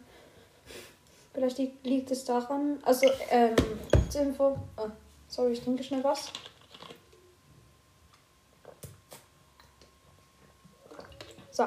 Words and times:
Vielleicht 1.32 1.58
liegt 1.84 2.10
es 2.10 2.24
daran. 2.24 2.78
Also, 2.84 3.06
ähm, 3.30 3.56
zur 4.08 4.20
Info. 4.22 4.58
Oh, 4.76 4.88
sorry, 5.28 5.52
ich 5.52 5.62
trinke 5.62 5.82
schnell 5.82 6.04
was. 6.04 6.30
So. 11.58 11.66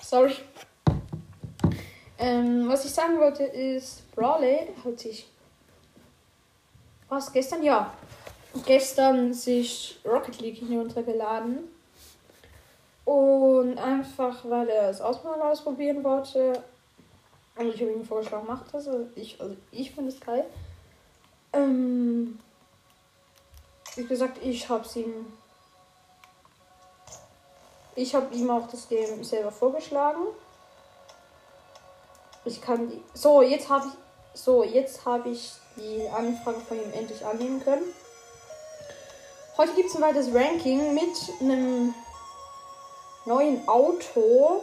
Sorry. 0.00 0.32
Ähm, 2.18 2.66
was 2.66 2.86
ich 2.86 2.90
sagen 2.90 3.18
wollte 3.18 3.42
ist, 3.42 4.10
Brawley 4.12 4.68
hat 4.82 4.98
sich. 4.98 5.28
Was, 7.10 7.30
gestern? 7.30 7.62
Ja. 7.62 7.92
Gestern 8.64 9.34
sich 9.34 10.00
Rocket 10.02 10.40
League 10.40 10.56
hinuntergeladen. 10.56 11.58
Und 13.04 13.76
einfach, 13.76 14.48
weil 14.48 14.70
er 14.70 14.88
es 14.88 15.02
ausmal 15.02 15.38
ausprobieren 15.42 16.02
wollte. 16.02 16.62
Und 17.56 17.74
ich 17.74 17.82
habe 17.82 17.92
ihm 17.92 18.04
vorgeschlagen, 18.06 18.46
macht 18.46 18.72
das. 18.72 18.88
Also 18.88 19.06
ich, 19.14 19.38
also 19.42 19.54
ich 19.72 19.90
finde 19.90 20.10
es 20.10 20.18
geil. 20.18 20.46
Ähm, 21.52 22.38
wie 23.94 24.06
gesagt, 24.06 24.38
ich 24.42 24.66
habe 24.70 24.86
es 24.86 24.96
ihm 24.96 25.26
ich 27.98 28.14
habe 28.14 28.32
ihm 28.32 28.48
auch 28.48 28.68
das 28.68 28.88
Game 28.88 29.24
selber 29.24 29.50
vorgeschlagen. 29.50 30.22
Ich 32.44 32.60
kann 32.60 32.88
die. 32.88 33.02
So, 33.12 33.42
jetzt 33.42 33.68
habe 33.68 33.88
ich. 33.88 34.40
So, 34.40 34.62
jetzt 34.62 35.04
habe 35.04 35.30
ich 35.30 35.50
die 35.76 36.08
Anfrage 36.08 36.60
von 36.60 36.80
ihm 36.80 36.92
endlich 36.92 37.26
annehmen 37.26 37.62
können. 37.62 37.82
Heute 39.56 39.74
gibt 39.74 39.88
es 39.88 39.96
ein 39.96 40.02
weiteres 40.02 40.32
Ranking 40.32 40.94
mit 40.94 41.10
einem 41.40 41.92
neuen 43.26 43.66
Auto. 43.66 44.62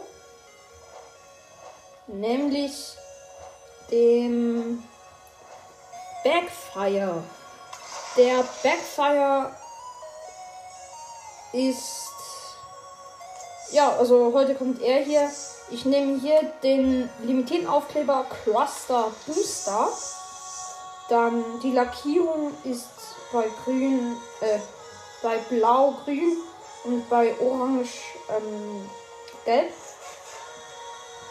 Nämlich 2.06 2.96
dem 3.90 4.82
Backfire. 6.24 7.22
Der 8.16 8.44
Backfire 8.62 9.54
ist 11.52 12.15
ja, 13.72 13.96
also 13.98 14.32
heute 14.32 14.54
kommt 14.54 14.82
er 14.82 15.02
hier. 15.02 15.30
Ich 15.70 15.84
nehme 15.84 16.18
hier 16.20 16.40
den 16.62 17.08
limitierten 17.22 17.66
Aufkleber 17.68 18.26
Cluster 18.44 19.12
Booster. 19.26 19.88
Dann 21.08 21.44
die 21.62 21.72
Lackierung 21.72 22.52
ist 22.64 22.88
bei 23.32 23.44
grün, 23.64 24.16
äh, 24.40 24.58
bei 25.22 25.38
blau 25.50 25.94
grün 26.04 26.36
und 26.84 27.08
bei 27.08 27.34
orange 27.40 28.02
ähm, 28.28 28.88
gelb. 29.44 29.72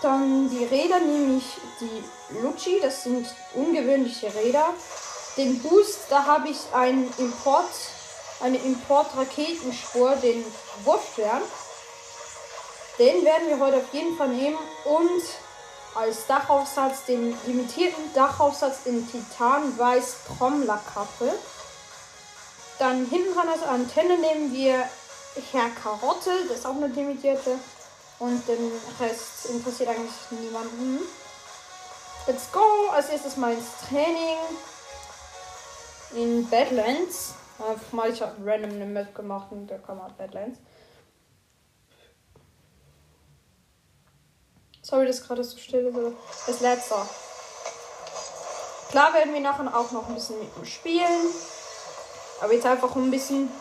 Dann 0.02 0.50
die 0.50 0.66
Räder 0.66 1.00
nehme 1.00 1.38
ich 1.38 1.46
die 1.80 2.40
Lucci, 2.42 2.80
das 2.82 3.04
sind 3.04 3.28
ungewöhnliche 3.54 4.34
Räder. 4.36 4.74
Den 5.38 5.62
Boost, 5.62 6.00
da 6.10 6.26
habe 6.26 6.50
ich 6.50 6.60
einen 6.74 7.12
Import, 7.18 7.70
eine 8.42 8.58
Import-Raketenspur, 8.58 10.16
den 10.18 10.46
Wurfstern. 10.84 11.42
Den 12.98 13.26
werden 13.26 13.50
wir 13.50 13.60
heute 13.60 13.78
auf 13.78 13.94
jeden 13.94 14.16
Fall 14.16 14.30
nehmen 14.30 14.58
und 14.86 15.22
als 15.96 16.28
Dachaufsatz 16.28 17.06
den 17.06 17.36
limitierten 17.46 18.14
Dachaufsatz 18.14 18.86
in 18.86 19.10
Titan-Weiß 19.10 20.18
Trommlerkappe. 20.28 21.34
Dann 22.80 23.06
hinten 23.06 23.34
dran 23.34 23.50
als 23.50 23.64
Antenne 23.64 24.18
nehmen 24.18 24.54
wir 24.54 24.84
Herr 25.52 25.70
Karotte, 25.82 26.32
das 26.48 26.60
ist 26.60 26.66
auch 26.66 26.76
eine 26.76 26.88
limitierte. 26.88 27.58
Und 28.20 28.48
den 28.48 28.72
Rest 29.00 29.48
interessiert 29.48 29.90
eigentlich 29.90 30.12
niemanden. 30.32 31.00
Let's 32.28 32.50
go! 32.52 32.90
Als 32.94 33.10
erstes 33.10 33.36
mal 33.36 33.54
ins 33.54 33.66
Training 33.90 34.38
in 36.14 36.50
Badlands. 36.50 37.34
Einfach 37.60 37.92
mal, 37.92 38.10
ich 38.10 38.22
habe 38.22 38.34
random 38.46 38.72
eine 38.72 38.86
Map 38.86 39.14
gemacht 39.14 39.48
und 39.52 39.68
da 39.68 39.78
kann 39.78 39.98
man 39.98 40.16
Badlands. 40.18 40.60
Sorry, 44.96 45.08
dass 45.08 45.28
gerade 45.28 45.44
so 45.44 45.58
still 45.58 45.88
ist. 45.88 46.48
Das 46.48 46.62
letzte. 46.62 46.96
Klar 48.92 49.14
werden 49.14 49.34
wir 49.34 49.42
nachher 49.42 49.68
auch 49.78 49.92
noch 49.92 50.08
ein 50.08 50.16
bisschen 50.16 50.40
mit 50.40 50.56
dem 50.56 50.66
spielen. 50.66 51.34
Aber 52.40 52.54
jetzt 52.54 52.66
einfach 52.66 52.96
um 52.96 53.10
ein 53.10 53.12
bisschen 53.12 53.52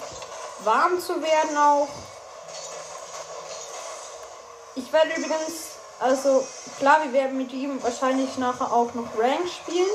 warm 0.62 1.00
zu 1.00 1.20
werden 1.20 1.56
auch. 1.56 1.88
Ich 4.76 4.92
werde 4.92 5.08
übrigens, 5.16 5.72
also 5.98 6.46
klar, 6.78 7.02
wir 7.02 7.12
werden 7.12 7.36
mit 7.36 7.52
ihm 7.52 7.82
wahrscheinlich 7.82 8.38
nachher 8.38 8.72
auch 8.72 8.94
noch 8.94 9.18
Rank 9.18 9.48
spielen. 9.48 9.90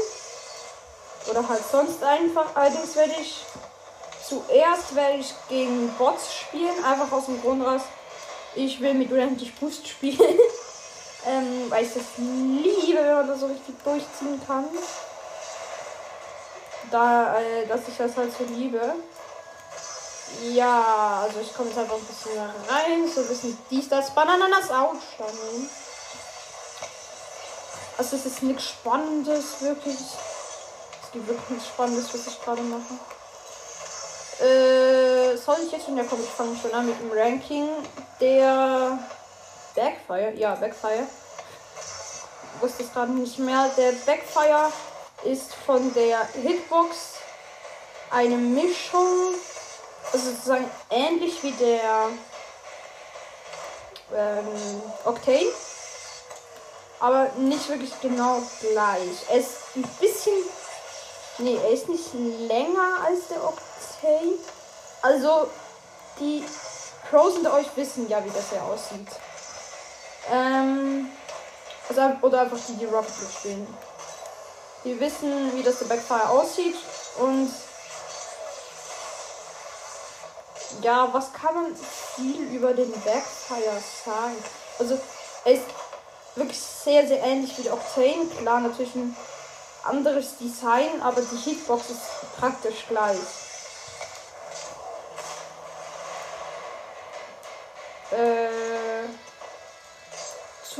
Oder 1.29 1.47
halt 1.47 1.63
sonst 1.71 2.03
einfach. 2.03 2.53
Allerdings 2.53 2.97
werde 2.97 3.13
ich 3.21 3.45
zuerst 4.27 4.94
werde 4.94 5.19
ich 5.19 5.33
gegen 5.47 5.88
Bots 5.97 6.33
spielen. 6.33 6.83
Einfach 6.83 7.09
aus 7.13 7.27
dem 7.27 7.41
Grund 7.41 7.66
raus. 7.66 7.83
Ich 8.56 8.81
will 8.81 8.94
mit 8.94 9.09
unendlich 9.09 9.56
Boost 9.56 9.88
spielen. 9.88 10.19
Ähm, 11.25 11.69
weil 11.69 11.84
ich 11.85 11.94
das 11.94 12.03
liebe, 12.18 13.00
wenn 13.00 13.16
man 13.16 13.28
das 13.28 13.40
so 13.40 13.47
richtig 13.47 13.75
durchziehen 13.84 14.41
kann. 14.47 14.66
Da, 16.91 17.40
äh, 17.40 17.68
dass 17.68 17.88
ich 17.88 17.97
das 17.97 18.16
halt 18.16 18.31
so 18.35 18.46
liebe. 18.46 18.81
Ja, 20.44 21.22
also 21.24 21.40
ich 21.40 21.53
komme 21.53 21.69
jetzt 21.69 21.80
einfach 21.80 21.95
ein 21.95 22.06
bisschen 22.06 22.38
rein. 22.38 23.12
So 23.13 23.21
ein 23.21 23.27
bisschen 23.27 23.57
dies, 23.69 23.89
das, 23.89 24.13
Bananas 24.13 24.69
ausstellen. 24.69 25.69
Also 27.98 28.16
es 28.16 28.25
ist 28.25 28.44
nichts 28.44 28.69
Spannendes, 28.69 29.62
wirklich. 29.62 29.98
Es 29.98 31.12
gibt 31.12 31.27
wirklich 31.27 31.50
nichts 31.50 31.68
Spannendes, 31.68 32.13
was 32.13 32.27
ich 32.27 32.42
gerade 32.42 32.62
mache. 32.62 32.94
Äh, 34.42 35.36
soll 35.36 35.57
ich 35.66 35.71
jetzt 35.74 35.86
schon? 35.86 35.98
Ja, 35.98 36.06
komm, 36.10 36.24
ich 36.24 36.30
fange 36.30 36.56
schon 36.56 36.74
an 36.74 36.86
mit 36.86 36.98
dem 36.98 37.12
Ranking. 37.12 37.68
Der 38.21 39.00
Backfire, 39.80 40.34
ja, 40.36 40.56
Backfire. 40.56 41.08
Ich 42.56 42.62
wusste 42.62 42.84
es 42.84 42.92
gerade 42.92 43.14
nicht 43.14 43.40
mehr. 43.40 43.70
Der 43.78 43.94
Backfire 44.06 44.74
ist 45.24 45.54
von 45.66 45.94
der 45.94 46.28
Hitbox 46.34 47.14
eine 48.12 48.36
Mischung, 48.36 49.36
also 50.12 50.31
sozusagen 50.31 50.70
ähnlich 50.90 51.42
wie 51.44 51.52
der 51.54 52.10
ähm, 54.14 54.81
Octane, 55.06 55.48
aber 57.00 57.30
nicht 57.38 57.70
wirklich 57.70 57.94
genau 58.02 58.42
gleich. 58.60 59.30
Er 59.30 59.38
ist 59.38 59.76
ein 59.76 59.84
bisschen, 60.02 60.34
nee, 61.38 61.56
er 61.56 61.72
ist 61.72 61.88
nicht 61.88 62.14
länger 62.50 63.06
als 63.06 63.28
der 63.30 63.42
Octane. 63.42 64.34
Also 65.02 65.50
die 66.20 66.44
Pros 67.10 67.38
unter 67.38 67.54
euch 67.54 67.68
wissen 67.76 68.10
ja, 68.10 68.24
wie 68.26 68.30
das 68.30 68.50
hier 68.50 68.62
aussieht. 68.64 69.08
Ähm, 70.31 71.10
also, 71.88 72.02
oder 72.22 72.42
einfach 72.42 72.58
die, 72.68 72.74
die 72.74 72.86
Rocket 72.86 73.14
spielen. 73.38 73.68
Die 74.84 75.00
wissen, 75.00 75.56
wie 75.56 75.64
das 75.64 75.80
der 75.80 75.86
Backfire 75.86 76.30
aussieht 76.30 76.76
und 77.18 77.52
ja, 80.81 81.10
was 81.12 81.34
kann 81.34 81.54
man 81.56 81.76
viel 82.16 82.42
über 82.56 82.74
den 82.74 82.92
Backfire 82.92 83.81
sagen? 84.06 84.38
Also, 84.78 85.00
er 85.44 85.54
ist 85.54 85.66
wirklich 86.36 86.60
sehr, 86.60 87.08
sehr 87.08 87.22
ähnlich 87.24 87.58
wie 87.58 87.64
der 87.64 87.74
Octane. 87.74 88.26
Klar, 88.40 88.62
natürlich 88.62 88.96
ein 88.96 89.16
anderes 89.84 90.38
Design, 90.38 91.02
aber 91.02 91.22
die 91.22 91.38
Hitbox 91.38 91.90
ist 91.90 92.38
praktisch 92.40 92.86
gleich. 92.88 93.18
Äh, 98.12 98.58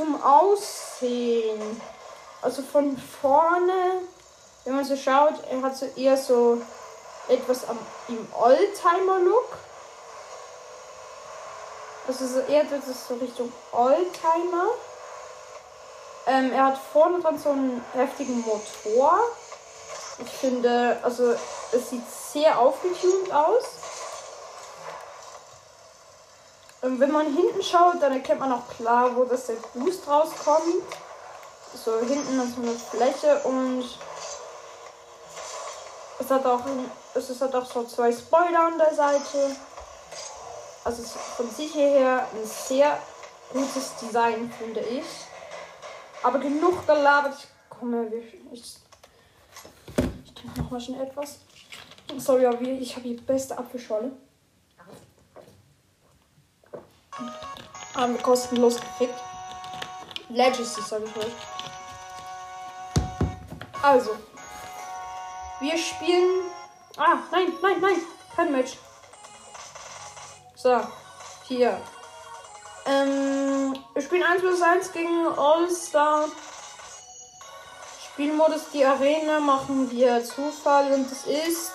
zum 0.00 0.22
Aussehen. 0.22 1.80
Also 2.40 2.62
von 2.62 2.96
vorne, 3.20 4.00
wenn 4.64 4.76
man 4.76 4.84
so 4.84 4.96
schaut, 4.96 5.34
er 5.50 5.60
hat 5.60 5.76
so 5.76 5.86
eher 5.94 6.16
so 6.16 6.62
etwas 7.28 7.68
am, 7.68 7.78
im 8.08 8.26
Oldtimer-Look. 8.32 9.58
Also 12.08 12.26
so 12.26 12.40
eher 12.40 12.68
wird 12.70 12.82
es 12.88 13.08
so 13.08 13.14
Richtung 13.16 13.52
Oldtimer. 13.72 14.68
Ähm, 16.26 16.50
er 16.52 16.66
hat 16.66 16.78
vorne 16.92 17.20
dran 17.20 17.38
so 17.38 17.50
einen 17.50 17.84
heftigen 17.92 18.40
Motor. 18.40 19.18
Ich 20.24 20.32
finde, 20.32 20.98
also 21.02 21.34
es 21.72 21.90
sieht 21.90 22.08
sehr 22.32 22.58
aufgetunt 22.58 23.32
aus. 23.32 23.64
Und 26.82 26.98
wenn 26.98 27.12
man 27.12 27.26
hinten 27.26 27.62
schaut, 27.62 28.00
dann 28.00 28.12
erkennt 28.12 28.40
man 28.40 28.52
auch 28.52 28.68
klar, 28.68 29.14
wo 29.14 29.24
das 29.24 29.46
der 29.46 29.56
Boost 29.74 30.08
rauskommt. 30.08 30.82
So 31.84 31.98
hinten 32.00 32.40
ist 32.40 32.58
eine 32.58 32.72
Fläche 32.72 33.38
und 33.44 33.84
es 36.18 36.30
hat 36.30 36.44
auch 36.44 36.60
es 37.14 37.40
hat 37.40 37.54
auch 37.54 37.66
so 37.66 37.84
zwei 37.84 38.12
Spoiler 38.12 38.66
an 38.66 38.78
der 38.78 38.94
Seite. 38.94 39.56
Also 40.84 41.02
von 41.02 41.50
sich 41.50 41.74
her 41.74 42.26
ein 42.32 42.46
sehr 42.46 42.98
gutes 43.52 43.96
Design, 44.00 44.52
finde 44.58 44.80
ich. 44.80 45.04
Aber 46.22 46.38
genug 46.38 46.86
gelabert. 46.86 47.34
Ich 47.38 47.78
komme, 47.78 48.06
ich, 48.52 48.78
ich, 50.24 50.34
trinke 50.34 50.60
noch 50.60 50.70
mal 50.70 50.80
schnell 50.80 51.02
etwas. 51.02 51.38
Sorry, 52.18 52.46
ich 52.80 52.96
habe 52.96 53.08
die 53.08 53.14
beste 53.14 53.56
Apfelscholle. 53.56 54.12
Haben 57.94 58.14
wir 58.14 58.22
kostenlos 58.22 58.76
gekriegt. 58.80 59.14
Legacy, 60.28 60.80
sag 60.82 61.02
ich 61.04 61.16
euch. 61.16 61.32
Also. 63.82 64.16
Wir 65.60 65.76
spielen. 65.76 66.44
Ah, 66.96 67.18
nein, 67.30 67.52
nein, 67.62 67.80
nein. 67.80 67.96
Kein 68.36 68.52
Match. 68.52 68.72
So. 70.54 70.80
Hier. 71.48 71.80
Ähm, 72.86 73.76
wir 73.92 74.02
spielen 74.02 74.22
1 74.22 74.40
plus 74.40 74.62
1 74.62 74.92
gegen 74.92 75.26
All-Star. 75.36 76.26
Spielmodus 78.12 78.70
die 78.72 78.84
Arena 78.84 79.40
machen 79.40 79.90
wir 79.90 80.24
Zufall 80.24 80.92
und 80.92 81.10
es 81.10 81.26
ist 81.26 81.72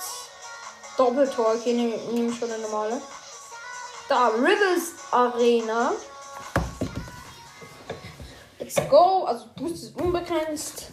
Doppeltor. 0.97 1.55
Okay, 1.55 1.73
nehme 1.73 1.97
nehm 2.13 2.33
schon 2.33 2.51
eine 2.51 2.61
normale. 2.61 3.01
Da, 4.07 4.27
Rivers 4.27 4.93
Arena. 5.11 5.93
Let's 8.59 8.75
go. 8.89 9.25
Also 9.25 9.45
Boost 9.55 9.83
ist 9.83 9.99
unbegrenzt. 9.99 10.91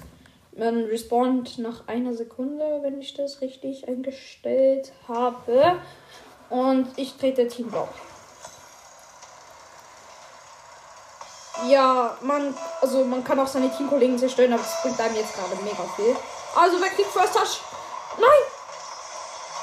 Man 0.56 0.84
respawnt 0.84 1.58
nach 1.58 1.88
einer 1.88 2.14
Sekunde, 2.14 2.80
wenn 2.82 3.00
ich 3.00 3.14
das 3.14 3.40
richtig 3.42 3.86
eingestellt 3.86 4.92
habe. 5.08 5.78
Und 6.48 6.88
ich 6.96 7.16
trete 7.16 7.48
Team 7.48 7.70
Block. 7.70 7.88
Ja, 11.68 12.16
man, 12.22 12.54
also 12.80 13.04
man 13.04 13.22
kann 13.22 13.38
auch 13.40 13.46
seine 13.46 13.70
Teamkollegen 13.70 14.18
zerstören, 14.18 14.52
aber 14.52 14.62
das 14.62 14.82
bringt 14.82 15.00
einem 15.00 15.16
jetzt 15.16 15.34
gerade 15.34 15.54
mega 15.62 15.84
viel. 15.96 16.16
Also 16.56 16.80
wer 16.80 16.88
kriegt 16.88 17.08
First 17.10 17.34
Touch? 17.34 17.60
Nein! 18.18 18.28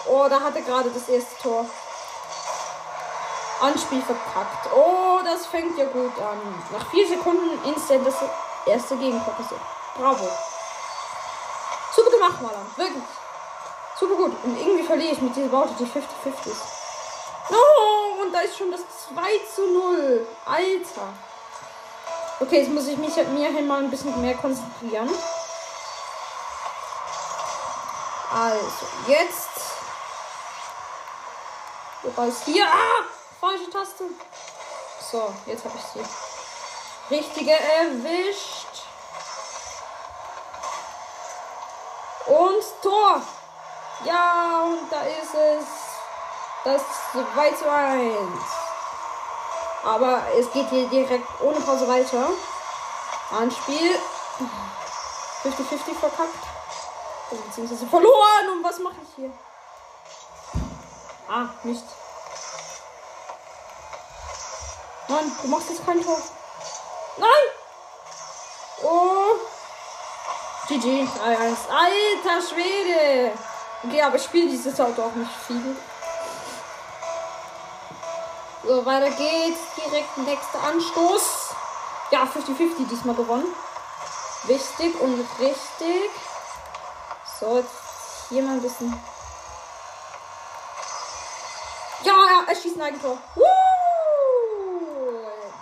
Oh, 0.07 0.27
da 0.29 0.39
hatte 0.39 0.61
gerade 0.61 0.89
das 0.89 1.09
erste 1.09 1.35
Tor. 1.41 1.65
Anspiel 3.61 4.01
verkackt. 4.01 4.73
Oh, 4.73 5.19
das 5.23 5.45
fängt 5.47 5.77
ja 5.77 5.85
gut 5.85 6.17
an. 6.19 6.39
Nach 6.71 6.89
vier 6.89 7.07
Sekunden 7.07 7.63
instant 7.65 8.05
das 8.05 8.15
erste 8.65 8.95
Gegentor 8.97 9.33
passiert. 9.33 9.61
Bravo. 9.95 10.29
Super 11.95 12.11
gemacht, 12.11 12.41
Maler. 12.41 12.65
Wirklich. 12.75 13.03
Super 13.99 14.15
gut. 14.15 14.31
Und 14.43 14.57
irgendwie 14.57 14.83
verliere 14.83 15.13
ich 15.13 15.21
mit 15.21 15.35
dieser 15.35 15.51
Worte 15.51 15.73
die 15.79 15.85
50-50s. 15.85 16.55
Oh, 17.51 18.21
und 18.21 18.31
da 18.33 18.41
ist 18.41 18.57
schon 18.57 18.71
das 18.71 18.81
2 19.13 19.21
zu 19.53 19.67
0. 19.73 20.27
Alter. 20.45 21.07
Okay, 22.39 22.61
jetzt 22.61 22.71
muss 22.71 22.87
ich 22.87 22.97
mich 22.97 23.15
mir 23.15 23.49
hier 23.49 23.61
mal 23.63 23.79
ein 23.79 23.89
bisschen 23.89 24.21
mehr 24.21 24.35
konzentrieren. 24.35 25.09
Also, 28.33 28.85
jetzt. 29.07 29.49
Wo 32.03 32.21
ist 32.23 32.45
hier? 32.45 32.65
Ah! 32.65 33.18
Falsche 33.39 33.69
Taste. 33.69 34.03
So, 35.11 35.33
jetzt 35.45 35.63
habe 35.63 35.75
ich 35.77 35.83
sie. 35.93 37.15
Richtige 37.15 37.51
erwischt. 37.51 38.83
Und 42.27 42.63
Tor. 42.83 43.21
Ja, 44.03 44.63
und 44.63 44.91
da 44.91 45.01
ist 45.01 45.33
es. 45.33 45.65
Das 46.65 46.81
2 47.13 47.51
zu 47.53 47.71
1. 47.71 48.15
Aber 49.85 50.23
es 50.37 50.51
geht 50.51 50.69
hier 50.69 50.87
direkt 50.89 51.41
ohne 51.41 51.61
Pause 51.61 51.87
weiter. 51.87 52.29
Anspiel. 53.31 53.97
50-50 55.43 55.95
verkackt. 55.97 56.43
Beziehungsweise 57.29 57.87
verloren. 57.87 58.49
Und 58.51 58.63
was 58.63 58.79
mache 58.79 58.95
ich 59.01 59.15
hier? 59.15 59.31
Ah, 61.29 61.47
nicht. 61.63 61.85
Mann, 65.09 65.31
du 65.41 65.47
machst 65.47 65.69
jetzt 65.69 65.85
kein 65.85 66.03
Tor. 66.03 66.21
Nein! 67.17 67.29
Oh. 68.83 69.35
GG, 70.67 71.03
3-1. 71.03 71.67
Alter 71.67 72.47
Schwede! 72.47 73.31
Okay, 73.83 74.01
aber 74.01 74.17
ich 74.17 74.23
spiele 74.23 74.49
dieses 74.49 74.79
Auto 74.79 75.01
auch 75.01 75.15
nicht 75.15 75.31
viel. 75.47 75.75
So, 78.63 78.85
weiter 78.85 79.09
geht's. 79.09 79.59
Direkt 79.77 80.17
nächster 80.19 80.63
Anstoß. 80.63 81.23
Ja, 82.11 82.23
50-50 82.23 82.87
diesmal 82.89 83.15
gewonnen. 83.15 83.47
Wichtig 84.43 84.99
und 85.01 85.27
richtig. 85.39 86.11
So, 87.39 87.57
jetzt 87.57 87.71
hier 88.29 88.43
mal 88.43 88.53
ein 88.53 88.61
bisschen. 88.61 88.93
Ja, 92.03 92.43
er 92.47 92.55
schießt 92.55 92.77
ein 92.77 92.81
Eigentor. 92.83 93.17
Woo! 93.35 93.43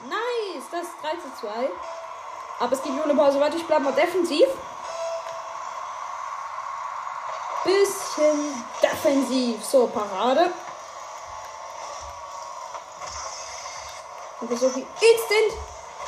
Nice, 0.08 0.66
das 0.72 0.82
ist 0.82 0.92
3 1.02 1.12
zu 1.18 1.27
2. 1.40 1.50
Aber 2.60 2.74
es 2.74 2.82
geht 2.82 2.92
ohne 3.04 3.14
Pause 3.14 3.40
weiter. 3.40 3.56
Ich 3.56 3.66
bleibe 3.66 3.84
mal 3.84 3.94
defensiv. 3.94 4.48
Bisschen 7.64 8.66
defensiv. 8.82 9.64
So, 9.64 9.88
Parade. 9.88 10.52
Und 14.40 14.48
versuche 14.48 14.80
instant 14.80 15.54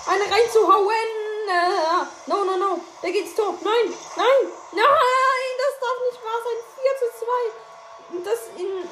eine 0.07 0.23
reinzuhauen. 0.23 1.09
Äh, 1.49 2.05
no, 2.27 2.43
no, 2.43 2.57
no. 2.57 2.79
Da 3.01 3.09
geht's 3.09 3.35
Tor. 3.35 3.55
Nein, 3.61 3.93
nein, 4.15 4.51
nein. 4.71 5.49
Das 5.57 5.79
darf 5.79 5.97
nicht 6.09 6.23
wahr 6.23 6.39
sein. 6.45 6.57
4 6.75 6.91
zu 6.99 7.07
2. 7.25 8.17
Und 8.17 8.25
das 8.25 8.39
in 8.57 8.89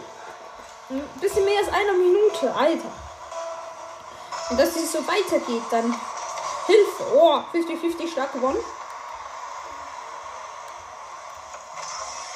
ein 0.90 1.20
bisschen 1.20 1.46
mehr 1.46 1.60
als 1.60 1.70
einer 1.70 1.94
Minute. 1.94 2.54
Alter. 2.54 2.92
Und 4.50 4.60
dass 4.60 4.76
es 4.76 4.92
so 4.92 5.00
weitergeht, 5.06 5.64
dann 5.70 5.94
Hilfe. 6.68 7.04
Oh, 7.16 7.42
50-50 7.54 8.12
stark 8.12 8.34
gewonnen. 8.34 8.64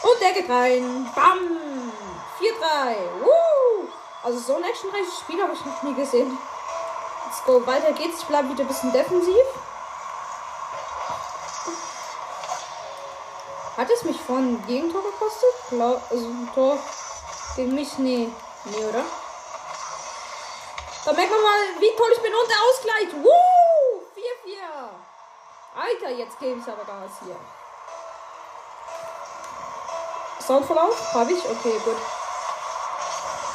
Und 0.03 0.21
der 0.21 0.31
geht 0.33 0.49
rein. 0.49 1.11
Bam. 1.13 1.91
4-3. 2.39 2.95
Also 4.23 4.39
so 4.39 4.55
ein 4.55 4.63
actionreiches 4.63 5.19
Spiel 5.19 5.41
habe 5.41 5.53
ich 5.53 5.65
noch 5.65 5.83
nie 5.83 5.93
gesehen. 5.93 6.37
Let's 7.25 7.43
go. 7.45 7.65
Weiter 7.67 7.91
geht's. 7.91 8.19
Ich 8.19 8.25
bleibe 8.25 8.49
wieder 8.49 8.63
ein 8.63 8.67
bisschen 8.67 8.91
defensiv. 8.91 9.35
Hat 13.77 13.89
es 13.89 14.03
mich 14.03 14.19
von 14.21 14.65
Gegentor 14.67 15.01
gekostet? 15.01 15.49
Glaub, 15.69 16.01
also 16.09 16.25
ein 16.25 16.49
Tor 16.53 16.77
gegen 17.55 17.73
mich? 17.73 17.97
Nee. 17.97 18.29
Nee, 18.65 18.85
oder? 18.85 19.03
Da 21.03 21.13
merkt 21.13 21.31
man 21.31 21.41
mal, 21.41 21.59
wie 21.79 21.95
toll 21.97 22.11
ich 22.13 22.21
bin 22.21 22.33
und 22.33 22.49
der 22.49 22.57
Ausgleich. 22.61 23.23
Woo! 23.23 23.70
4-4. 25.75 25.81
Alter, 25.81 26.09
jetzt 26.09 26.39
gebe 26.39 26.59
ich 26.59 26.67
aber 26.67 26.83
Gas 26.83 27.11
hier. 27.23 27.35
Soundverlauf? 30.45 31.13
Habe 31.13 31.31
ich? 31.31 31.39
Okay, 31.39 31.79
gut. 31.85 31.97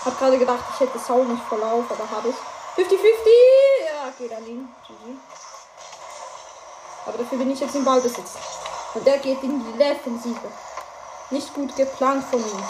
Hab 0.04 0.18
gerade 0.18 0.38
gedacht, 0.38 0.64
ich 0.72 0.80
hätte 0.80 0.98
Sound 0.98 1.28
nicht 1.30 1.44
Verlauf, 1.48 1.84
aber 1.90 2.08
habe 2.10 2.28
ich. 2.28 2.36
50-50! 2.76 2.98
Ja, 3.86 4.10
geht 4.16 4.32
an 4.32 4.46
ihn. 4.46 4.74
GG. 4.86 5.16
Aber 7.06 7.18
dafür 7.18 7.38
bin 7.38 7.50
ich 7.50 7.60
jetzt 7.60 7.74
im 7.74 7.84
Ballbesitz. 7.84 8.32
Und 8.94 9.06
der 9.06 9.18
geht 9.18 9.42
in 9.42 9.64
die 9.64 9.78
Defensive. 9.78 10.52
Nicht 11.30 11.52
gut 11.54 11.74
geplant 11.74 12.24
von 12.30 12.38
ihm. 12.38 12.64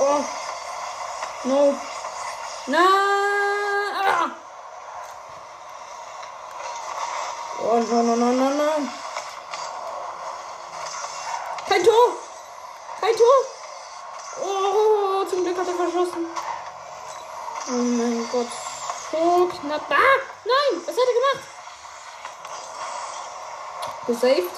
Oh. 0.00 0.24
No. 1.44 1.74
Na. 2.66 2.78
Ah. 2.78 4.30
Oh, 7.62 7.76
no, 7.76 8.02
no, 8.02 8.16
no, 8.16 8.32
no, 8.32 8.50
no. 8.50 8.88
Kein 11.68 11.84
Tor. 11.84 12.16
Kein 13.00 13.16
Tor. 13.16 13.38
Oh, 14.42 15.24
zum 15.24 15.44
Glück 15.44 15.58
hat 15.58 15.68
er 15.68 15.74
verschossen. 15.74 16.26
Oh 17.68 17.72
mein 17.72 18.28
Gott. 18.32 18.48
So 19.10 19.46
knapp. 19.46 19.90
Ah, 19.90 20.20
nein. 20.44 20.82
Was 20.84 20.96
hat 20.96 21.04
er 21.08 21.14
gemacht? 21.14 21.48
Gesaved. 24.06 24.56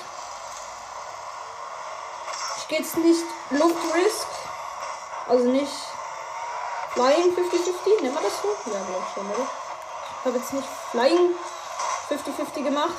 Ich 2.58 2.68
gehe 2.68 2.78
jetzt 2.78 2.96
nicht 2.96 3.24
Luftrisk. 3.50 4.26
Also 5.28 5.44
nicht 5.44 5.72
Flying 6.94 7.36
50-50. 7.36 8.02
Nehmen 8.02 8.14
wir 8.14 8.22
das 8.22 8.42
so? 8.42 8.56
Glaube 9.16 9.48
ich 10.20 10.26
habe 10.26 10.36
jetzt 10.36 10.52
nicht 10.52 10.68
Flying 10.90 11.34
50-50 12.10 12.64
gemacht. 12.64 12.94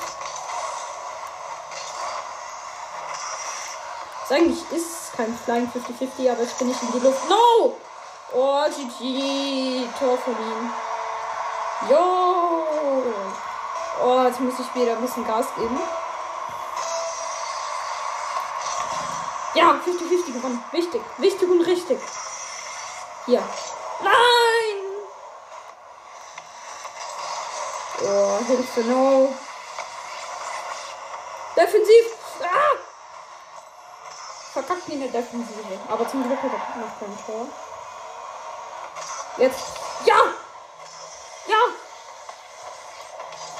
Das 4.22 4.36
eigentlich 4.36 4.70
ist 4.72 5.12
kein 5.14 5.38
Flying 5.44 5.70
50-50, 5.70 6.32
aber 6.32 6.42
ich 6.42 6.52
bin 6.54 6.68
nicht 6.68 6.82
in 6.82 6.92
die 6.92 6.98
Luft. 6.98 7.28
No! 7.28 7.76
Oh, 8.34 8.64
GG. 8.64 9.88
Tor 9.98 10.18
von 10.18 10.34
ihm. 10.34 10.72
Jo! 11.88 12.64
Oh, 14.02 14.22
jetzt 14.26 14.40
muss 14.40 14.54
ich 14.58 14.74
wieder 14.74 14.96
ein 14.96 15.02
bisschen 15.02 15.26
Gas 15.26 15.46
geben. 15.54 15.80
Ja, 19.54 19.80
50-50 19.84 20.32
gewonnen. 20.32 20.64
Wichtig. 20.72 21.00
Wichtig 21.18 21.48
und 21.48 21.60
richtig. 21.62 22.00
Hier. 23.26 23.42
Nein! 24.02 24.88
Oh, 28.00 28.37
Hilfe, 28.48 28.80
no. 28.80 29.34
Defensiv. 31.54 32.06
Ah! 32.40 32.78
Verkackt 34.54 34.88
in 34.88 35.00
der 35.00 35.10
Defensive. 35.10 35.78
Aber 35.86 36.08
zum 36.08 36.22
Glück 36.24 36.42
hat 36.42 36.52
er 36.52 36.80
noch 36.80 36.98
kein 36.98 37.26
Tor. 37.26 37.46
Jetzt. 39.36 39.60
Ja! 40.06 40.16
Ja! 41.46 41.58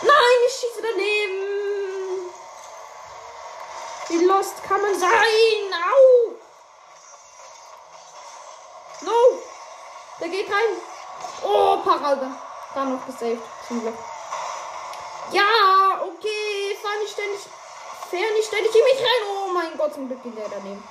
Nein, 0.00 0.38
ich 0.46 0.54
schieße 0.54 0.80
daneben. 0.80 2.30
Wie 4.08 4.24
lost 4.24 4.62
kann 4.62 4.80
man 4.80 4.98
sein? 4.98 5.74
Au! 5.92 6.32
No! 9.02 9.42
Der 10.18 10.28
geht 10.30 10.50
rein. 10.50 10.80
Oh, 11.44 11.76
Parade. 11.84 12.30
Dann 12.74 12.94
noch 12.94 13.04
gesaved. 13.04 13.42
Zum 13.66 13.82
Glück. 13.82 13.98
Ja, 15.32 16.00
okay. 16.02 16.76
Fahr 16.82 16.98
nicht 17.00 17.12
ständig. 17.12 17.40
Fair 18.10 18.30
nicht 18.32 18.48
ständig 18.48 18.74
in 18.74 18.84
mich 18.84 18.98
rein. 18.98 19.22
Oh 19.28 19.48
mein 19.52 19.76
Gott, 19.76 19.94
zum 19.94 20.08
Glück 20.08 20.22
geht 20.22 20.36
der 20.36 20.48
daneben. 20.48 20.82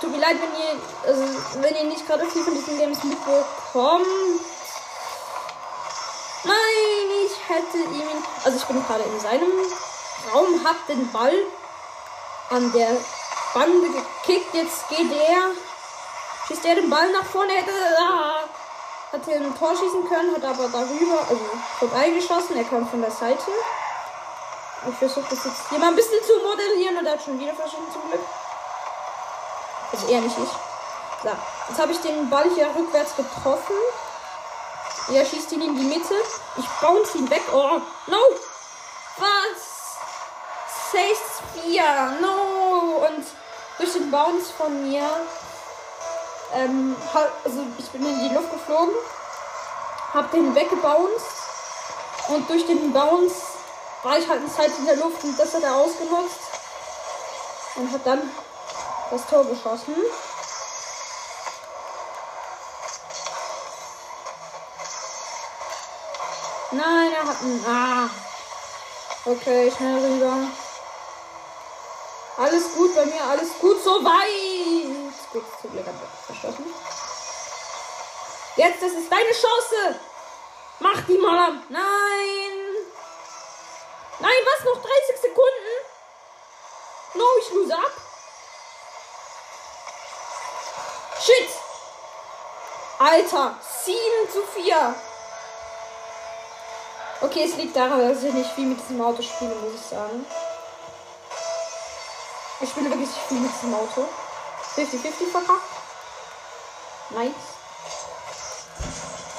Tut 0.00 0.10
mir 0.10 0.18
leid, 0.18 0.36
wenn 0.40 0.60
ihr, 0.60 0.80
also, 1.06 1.22
wenn 1.62 1.76
ihr 1.76 1.84
nicht 1.84 2.04
gerade 2.06 2.26
viel 2.26 2.42
von 2.42 2.54
diesen 2.54 2.76
Games 2.76 3.04
mitbekommt. 3.04 4.06
Nein, 6.44 7.08
ich 7.24 7.48
hätte 7.48 7.78
ihn. 7.78 8.24
Also 8.44 8.58
ich 8.58 8.64
bin 8.64 8.84
gerade 8.84 9.04
in 9.04 9.20
seinem 9.20 9.52
Raum, 10.34 10.60
hab 10.64 10.84
den 10.88 11.10
Ball 11.12 11.46
an 12.50 12.72
der 12.72 12.96
Bande 13.54 13.86
gekickt. 13.86 14.52
Jetzt 14.54 14.88
geht 14.88 15.12
er. 15.12 15.52
Schießt 16.48 16.64
er 16.64 16.74
den 16.74 16.90
Ball 16.90 17.12
nach 17.12 17.24
vorne. 17.24 17.52
Ah, 18.00 18.41
hat 19.12 19.28
er 19.28 19.36
ein 19.36 19.58
Tor 19.58 19.76
schießen 19.76 20.08
können, 20.08 20.34
hat 20.34 20.44
aber 20.44 20.68
darüber, 20.68 21.20
also 21.28 21.40
vorbeigeschossen. 21.78 22.56
Er 22.56 22.64
kam 22.64 22.88
von 22.88 23.02
der 23.02 23.10
Seite. 23.10 23.50
Ich 24.90 24.96
versuche 24.96 25.26
das 25.30 25.44
jetzt 25.44 25.68
hier 25.68 25.78
mal 25.78 25.88
ein 25.88 25.96
bisschen 25.96 26.22
zu 26.24 26.32
modellieren 26.42 26.96
und 26.98 27.06
er 27.06 27.12
hat 27.12 27.22
schon 27.22 27.38
wieder 27.38 27.54
verschossen 27.54 27.92
zum 27.92 28.08
Glück. 28.08 28.20
Also 29.92 30.06
eher 30.08 30.20
nicht 30.22 30.36
ich. 30.36 30.48
So, 31.22 31.30
jetzt 31.68 31.80
habe 31.80 31.92
ich 31.92 32.00
den 32.00 32.28
Ball 32.30 32.48
hier 32.54 32.68
rückwärts 32.74 33.14
getroffen. 33.14 33.76
Er 35.12 35.24
schießt 35.24 35.52
ihn 35.52 35.62
in 35.62 35.76
die 35.76 35.84
Mitte. 35.84 36.14
Ich 36.56 36.68
bounce 36.80 37.18
ihn 37.18 37.28
weg. 37.30 37.42
Oh, 37.52 37.80
no! 38.06 38.18
Was? 39.18 39.98
6-4. 41.64 42.20
No! 42.20 43.06
Und 43.06 43.24
durch 43.78 43.92
den 43.92 44.10
Bounce 44.10 44.52
von 44.56 44.88
mir. 44.88 45.08
Ähm, 46.54 46.96
also 47.44 47.64
ich 47.78 47.90
bin 47.90 48.06
in 48.06 48.28
die 48.28 48.34
Luft 48.34 48.50
geflogen. 48.52 48.94
Hab 50.12 50.30
den 50.30 50.54
weggebounced. 50.54 51.26
Und 52.28 52.48
durch 52.48 52.66
den 52.66 52.92
Bounce 52.92 53.34
war 54.02 54.18
ich 54.18 54.28
halt 54.28 54.40
eine 54.40 54.52
Zeit 54.52 54.70
in 54.78 54.86
der 54.86 54.96
Luft 54.96 55.22
und 55.24 55.38
das 55.38 55.54
hat 55.54 55.62
er 55.62 55.74
ausgenutzt. 55.74 56.40
Und 57.76 57.92
hat 57.92 58.06
dann 58.06 58.30
das 59.10 59.26
Tor 59.26 59.44
geschossen. 59.44 59.94
Nein, 66.72 67.12
er 67.12 67.28
hat 67.28 67.40
einen. 67.42 67.64
Ah. 67.66 68.10
Okay, 69.24 69.70
schnell 69.76 70.04
rüber. 70.04 70.36
Alles 72.38 72.72
gut 72.74 72.94
bei 72.96 73.04
mir, 73.04 73.22
alles 73.22 73.50
gut 73.60 73.82
so 73.84 74.02
weit. 74.04 75.12
Gut, 75.32 75.44
zum 75.60 75.70
Glück 75.70 75.86
hat 76.42 76.54
verschossen. 76.54 76.74
Jetzt, 78.56 78.82
das 78.82 78.92
ist 78.92 79.10
deine 79.10 79.32
Chance. 79.32 80.00
Mach 80.80 81.00
die 81.06 81.18
mal 81.18 81.38
an. 81.48 81.62
Nein. 81.68 82.52
Nein, 84.18 84.32
was? 84.44 84.64
Noch 84.64 84.82
30 84.82 85.20
Sekunden? 85.20 85.72
No, 87.14 87.24
ich 87.40 87.50
lose 87.52 87.74
ab. 87.74 87.90
Shit! 91.20 91.48
Alter, 92.98 93.58
7 93.84 93.96
zu 94.32 94.42
4. 94.42 94.94
Okay, 97.22 97.44
es 97.44 97.56
liegt 97.56 97.76
daran, 97.76 98.08
dass 98.08 98.22
ich 98.22 98.32
nicht 98.32 98.50
viel 98.52 98.66
mit 98.66 98.80
diesem 98.80 99.00
Auto 99.00 99.22
spiele, 99.22 99.54
muss 99.54 99.74
ich 99.74 99.86
sagen. 99.86 100.26
Ich 102.60 102.70
spiele 102.70 102.90
wirklich 102.90 103.08
viel 103.28 103.38
mit 103.38 103.52
diesem 103.54 103.74
Auto. 103.74 104.08
50-50 104.76 105.30
verkackt. 105.30 105.81
Nice. 107.14 107.34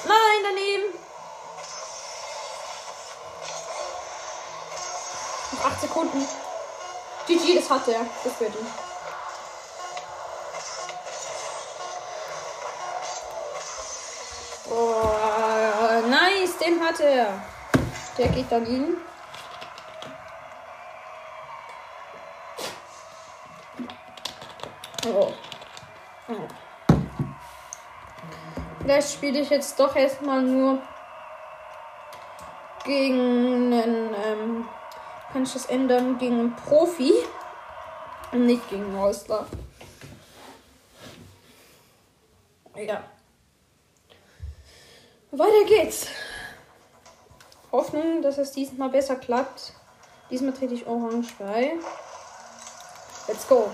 Nein, 0.06 0.42
daneben. 0.44 0.94
Noch 5.52 5.64
8 5.64 5.80
Sekunden. 5.80 6.28
GG, 7.26 7.56
das 7.56 7.70
hat 7.70 7.88
er. 7.88 8.06
Das 8.22 8.38
wird 8.38 8.54
ihn. 8.54 8.66
Oh, 14.70 16.08
nice, 16.08 16.56
den 16.58 16.80
hat 16.80 17.00
er. 17.00 17.42
Der 18.16 18.28
geht 18.28 18.52
dann 18.52 18.66
ihn. 18.66 18.96
Oh. 25.06 25.32
Vielleicht 28.84 29.12
spiele 29.14 29.40
ich 29.40 29.48
jetzt 29.48 29.80
doch 29.80 29.96
erstmal 29.96 30.42
nur 30.42 30.78
gegen 32.84 33.72
einen, 33.72 34.14
ähm, 34.26 34.68
kann 35.32 35.42
ich 35.42 35.54
das 35.54 35.64
ändern, 35.66 36.18
gegen 36.18 36.38
einen 36.38 36.56
Profi 36.56 37.14
und 38.32 38.44
nicht 38.44 38.68
gegen 38.68 38.84
einen 38.84 38.98
Ausler. 38.98 39.46
Ja. 42.76 43.02
Weiter 45.30 45.64
geht's. 45.66 46.08
Hoffnung, 47.72 48.20
dass 48.20 48.36
es 48.36 48.52
diesmal 48.52 48.90
besser 48.90 49.16
klappt. 49.16 49.72
Diesmal 50.28 50.52
trete 50.52 50.74
ich 50.74 50.86
Orange 50.86 51.32
bei. 51.38 51.72
Let's 53.28 53.48
go. 53.48 53.70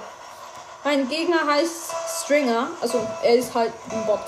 Mein 0.85 1.09
Gegner 1.09 1.45
heißt 1.49 1.93
Stringer. 2.23 2.69
Also 2.81 3.05
er 3.25 3.35
ist 3.35 3.53
halt 3.53 3.73
ein 3.91 4.07
Bot. 4.07 4.21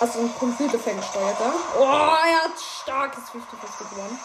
Also 0.00 0.20
ein 0.20 0.32
Computer 0.38 0.78
ferngesteuerter. 0.78 1.52
Oh, 1.76 1.82
er 1.82 2.44
hat 2.44 2.58
starkes 2.82 3.24
50-50 3.24 3.90
gewonnen. 3.90 4.20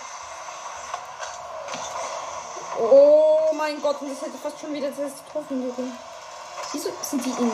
Oh 2.79 3.53
mein 3.55 3.81
Gott, 3.81 4.01
und 4.01 4.11
das 4.11 4.21
hätte 4.21 4.37
fast 4.37 4.59
schon 4.59 4.73
wieder 4.73 4.89
das 4.89 4.97
getroffen 5.25 5.63
gegeben. 5.63 5.97
Wieso 6.71 6.89
sind 7.01 7.25
die 7.25 7.31
in, 7.31 7.51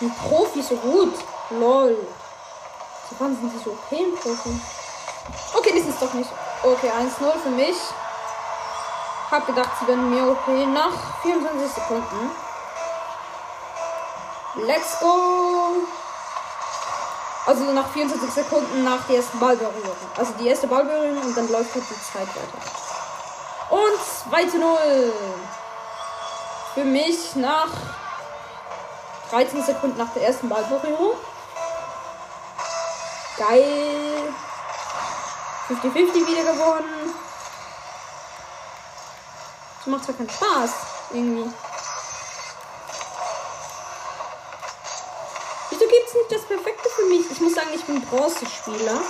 in 0.00 0.14
Profi 0.14 0.62
so 0.62 0.76
gut? 0.76 1.14
Lol. 1.50 1.96
So 3.08 3.16
wann 3.18 3.36
sind 3.36 3.52
die 3.52 3.58
so 3.64 3.70
okay 3.70 4.04
im 4.04 4.14
Profi? 4.14 4.60
Okay, 5.54 5.72
das 5.76 5.88
ist 5.88 6.00
doch 6.00 6.12
nicht. 6.14 6.30
Okay, 6.62 6.90
1-0 6.90 7.38
für 7.42 7.50
mich. 7.50 7.76
Hab 9.30 9.46
gedacht, 9.46 9.70
sie 9.80 9.88
werden 9.88 10.10
mir 10.10 10.30
okay 10.32 10.66
nach 10.66 11.20
24 11.22 11.70
Sekunden. 11.72 12.30
Let's 14.66 14.98
go! 15.00 15.86
Also 17.46 17.64
nach 17.72 17.90
24 17.90 18.30
Sekunden 18.30 18.84
nach 18.84 19.06
der 19.06 19.16
ersten 19.16 19.38
Ballberührung. 19.38 19.96
Also 20.16 20.32
die 20.38 20.48
erste 20.48 20.66
Ballberührung 20.66 21.22
und 21.22 21.36
dann 21.36 21.50
läuft 21.50 21.74
halt 21.74 21.84
die 21.88 21.94
Zeit 21.94 22.28
weiter. 22.28 22.58
Und 23.70 24.30
2 24.30 24.44
zu 24.46 24.58
0. 24.58 25.12
Für 26.74 26.84
mich 26.84 27.34
nach 27.36 27.68
13 29.30 29.64
Sekunden 29.64 29.96
nach 29.96 30.12
der 30.12 30.26
ersten 30.26 30.48
Ballberührung. 30.48 31.12
Geil. 33.38 34.34
50-50 35.68 36.26
wieder 36.26 36.52
gewonnen. 36.52 37.14
Das 39.78 39.86
macht 39.86 40.04
zwar 40.04 40.14
keinen 40.16 40.30
Spaß. 40.30 40.70
Irgendwie. 41.12 41.50
Nicht 46.30 46.42
das 46.42 46.48
Perfekte 46.48 46.88
für 46.90 47.04
mich? 47.06 47.30
Ich 47.30 47.40
muss 47.40 47.54
sagen, 47.54 47.70
ich 47.74 47.84
bin 47.84 48.00
Bronzespieler. 48.02 49.00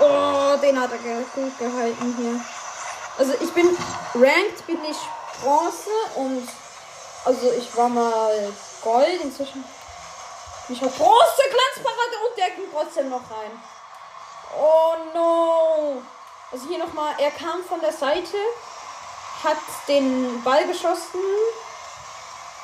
Oh, 0.00 0.56
den 0.60 0.80
hat 0.80 0.90
er 0.92 0.98
gut 0.98 1.58
gehalten 1.58 2.14
hier. 2.18 2.40
Also 3.18 3.32
ich 3.40 3.50
bin 3.52 3.76
ranked, 4.14 4.66
bin 4.66 4.78
ich 4.84 4.96
Bronze 5.42 5.90
und 6.16 6.48
also 7.24 7.50
ich 7.52 7.76
war 7.76 7.88
mal 7.88 8.52
Gold, 8.82 9.20
inzwischen 9.22 9.64
ich 10.68 10.80
habe 10.80 10.90
Bronze, 10.92 11.42
Glanzparade 11.42 12.16
und 12.28 12.38
der 12.38 12.50
ging 12.50 12.66
trotzdem 12.72 13.10
noch 13.10 13.22
rein. 13.30 13.62
Oh 14.56 14.94
no. 15.14 16.02
Also 16.52 16.68
hier 16.68 16.78
nochmal, 16.78 17.14
er 17.18 17.30
kam 17.32 17.64
von 17.64 17.80
der 17.80 17.92
Seite, 17.92 18.36
hat 19.42 19.58
den 19.88 20.42
Ball 20.42 20.66
geschossen. 20.66 21.20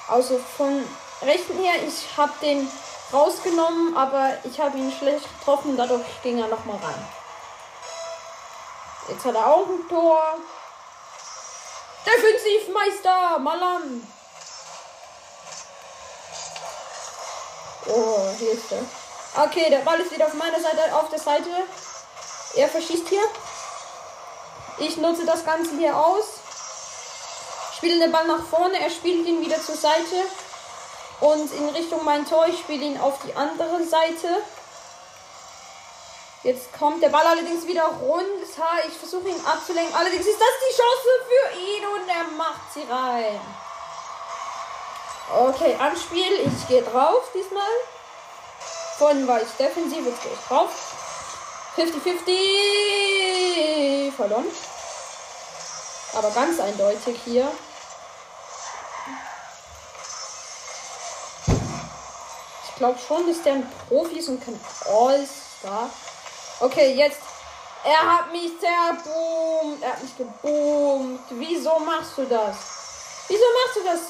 Also 0.08 0.40
von 0.56 0.84
rechten 1.22 1.58
her, 1.58 1.74
ich 1.86 2.08
habe 2.16 2.32
den 2.40 2.70
rausgenommen, 3.12 3.96
aber 3.96 4.32
ich 4.44 4.60
habe 4.60 4.78
ihn 4.78 4.92
schlecht 4.92 5.26
getroffen, 5.38 5.76
dadurch 5.76 6.04
ging 6.22 6.38
er 6.38 6.48
nochmal 6.48 6.76
rein. 6.76 7.08
Jetzt 9.08 9.24
hat 9.24 9.34
er 9.34 9.46
auch 9.46 9.66
ein 9.66 9.88
Tor. 9.88 10.36
Defensivmeister, 12.06 13.38
Malam. 13.38 14.06
Oh, 17.86 18.30
er. 18.40 19.44
Okay, 19.44 19.70
der 19.70 19.78
Ball 19.78 20.00
ist 20.00 20.12
wieder 20.12 20.26
auf 20.26 20.34
meiner 20.34 20.60
Seite, 20.60 20.94
auf 20.94 21.08
der 21.08 21.18
Seite. 21.18 21.50
Er 22.54 22.68
verschießt 22.68 23.08
hier. 23.08 23.22
Ich 24.78 24.96
nutze 24.96 25.24
das 25.24 25.44
Ganze 25.44 25.76
hier 25.76 25.96
aus. 25.96 26.24
Spiele 27.76 27.98
den 27.98 28.12
Ball 28.12 28.26
nach 28.26 28.44
vorne. 28.44 28.80
Er 28.80 28.90
spielt 28.90 29.26
ihn 29.26 29.40
wieder 29.40 29.60
zur 29.60 29.76
Seite. 29.76 30.24
Und 31.20 31.52
in 31.52 31.68
Richtung 31.70 32.04
mein 32.04 32.26
Tor. 32.26 32.46
Ich 32.48 32.58
spiele 32.58 32.84
ihn 32.84 32.98
auf 32.98 33.20
die 33.26 33.34
andere 33.34 33.82
Seite. 33.84 34.42
Jetzt 36.42 36.72
kommt 36.72 37.02
der 37.02 37.10
Ball 37.10 37.26
allerdings 37.26 37.66
wieder 37.66 37.84
runter. 37.84 38.68
Ich 38.88 38.96
versuche 38.96 39.28
ihn 39.28 39.44
abzulenken. 39.44 39.94
Allerdings 39.94 40.24
ist 40.26 40.40
das 40.40 40.48
die 40.68 40.74
Chance 40.76 41.08
für 41.28 41.50
ihn 41.58 41.86
und 41.86 42.08
er 42.08 42.24
macht 42.36 42.72
sie 42.72 42.86
rein. 42.90 43.40
Okay, 45.32 45.76
Anspiel. 45.78 46.40
Ich 46.46 46.66
gehe 46.68 46.82
drauf 46.82 47.30
diesmal. 47.34 47.62
Vorhin 48.98 49.28
war 49.28 49.40
ich 49.40 49.48
defensiv, 49.58 50.04
jetzt 50.04 50.22
gehe 50.22 50.32
ich 50.32 50.40
drauf. 50.48 50.70
50-50. 51.76 54.12
Verloren. 54.12 54.46
Aber 56.14 56.30
ganz 56.30 56.58
eindeutig 56.58 57.20
hier. 57.24 57.48
Glaube 62.80 62.98
schon, 62.98 63.26
dass 63.28 63.42
der 63.42 63.54
ein 63.54 63.72
Profi 63.88 64.18
ist 64.18 64.28
und 64.28 64.42
kein 64.42 64.58
All-Star. 64.86 65.90
Okay, 66.60 66.94
jetzt. 66.94 67.20
Er 67.84 68.00
hat 68.00 68.32
mich 68.32 68.52
zerboomt. 68.58 69.82
Er 69.82 69.92
hat 69.92 70.02
mich 70.02 70.16
geboomt. 70.16 71.20
Wieso 71.30 71.78
machst 71.78 72.12
du 72.16 72.24
das? 72.24 72.56
Wieso 73.28 73.44
machst 73.58 73.76
du 73.76 73.84
das? 73.84 74.00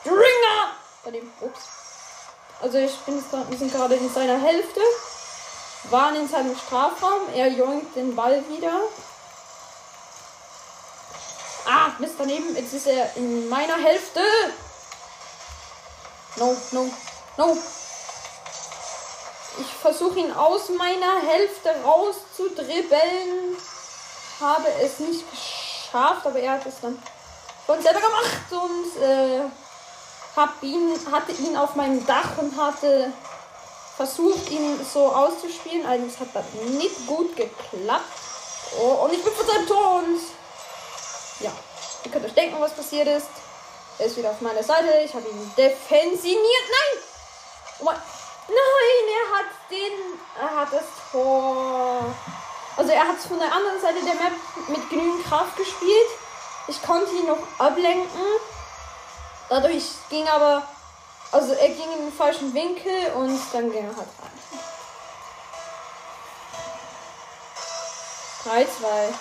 Stringer! 0.00 0.72
Daneben. 1.04 1.30
Ups. 1.40 1.60
Also 2.60 2.78
ich 2.78 2.96
bin 3.00 3.22
grad, 3.30 3.50
wir 3.50 3.58
sind 3.58 3.72
gerade 3.72 3.94
in 3.94 4.12
seiner 4.12 4.38
Hälfte. 4.38 4.80
Waren 5.90 6.16
in 6.16 6.28
seinem 6.28 6.56
Strafraum. 6.56 7.28
Er 7.34 7.48
joinkt 7.48 7.94
den 7.94 8.16
Ball 8.16 8.42
wieder. 8.48 8.72
Ah, 11.66 11.90
Mist 11.98 12.14
daneben. 12.18 12.56
Jetzt 12.56 12.72
ist 12.72 12.86
er 12.86 13.14
in 13.16 13.48
meiner 13.50 13.76
Hälfte. 13.76 14.22
No, 16.36 16.56
no, 16.72 16.90
no. 17.36 17.58
Versuche 19.80 20.18
ihn 20.18 20.32
aus 20.32 20.68
meiner 20.70 21.20
Hälfte 21.20 21.70
rauszudribbeln. 21.84 23.56
Habe 24.40 24.68
es 24.82 24.98
nicht 24.98 25.24
geschafft, 25.30 26.26
aber 26.26 26.38
er 26.38 26.52
hat 26.52 26.66
es 26.66 26.80
dann 26.80 27.00
von 27.66 27.82
selber 27.82 28.00
gemacht 28.00 28.50
und 28.50 29.02
äh, 29.02 29.40
hab 30.36 30.62
ihn, 30.62 30.98
hatte 31.10 31.32
ihn 31.32 31.56
auf 31.56 31.74
meinem 31.74 32.04
Dach 32.06 32.38
und 32.38 32.56
hatte 32.56 33.12
versucht, 33.96 34.50
ihn 34.50 34.78
so 34.92 35.12
auszuspielen. 35.12 35.84
Allerdings 35.86 36.18
hat 36.18 36.28
das 36.34 36.44
nicht 36.66 37.06
gut 37.06 37.36
geklappt. 37.36 38.04
Oh, 38.80 39.04
und 39.04 39.12
ich 39.12 39.22
bin 39.22 39.32
vor 39.32 39.44
seinem 39.44 39.66
Tor 39.66 39.96
und 39.96 40.20
ja, 41.40 41.52
ihr 42.04 42.10
könnt 42.10 42.24
euch 42.24 42.34
denken, 42.34 42.60
was 42.60 42.72
passiert 42.72 43.08
ist. 43.08 43.28
Er 43.98 44.06
ist 44.06 44.16
wieder 44.16 44.30
auf 44.30 44.40
meiner 44.40 44.62
Seite. 44.62 44.88
Ich 45.04 45.12
habe 45.12 45.28
ihn 45.28 45.52
defensioniert. 45.56 46.66
Nein! 46.70 47.02
Oh 47.80 47.84
mein 47.84 47.96
Nein, 48.48 49.04
er 49.18 49.38
hat 49.38 49.46
den. 49.70 50.18
Er 50.40 50.60
hat 50.60 50.72
das 50.72 50.84
Tor. 51.12 52.14
Also 52.76 52.92
er 52.92 53.08
hat 53.08 53.18
es 53.18 53.26
von 53.26 53.38
der 53.38 53.52
anderen 53.52 53.80
Seite 53.80 54.04
der 54.04 54.14
Map 54.14 54.32
mit 54.68 54.88
genügend 54.88 55.24
Kraft 55.26 55.56
gespielt. 55.56 56.08
Ich 56.68 56.82
konnte 56.82 57.12
ihn 57.12 57.26
noch 57.26 57.38
ablenken. 57.58 58.20
Dadurch 59.48 59.84
ging 60.08 60.26
aber. 60.28 60.62
Also 61.30 61.52
er 61.52 61.68
ging 61.68 61.92
in 61.92 62.06
den 62.06 62.12
falschen 62.12 62.54
Winkel 62.54 63.12
und 63.16 63.38
dann 63.52 63.70
ging 63.70 63.84
er 63.84 63.96
halt 63.96 64.08
rein. 64.22 64.38
3, 68.44 68.64
2. 68.64 69.14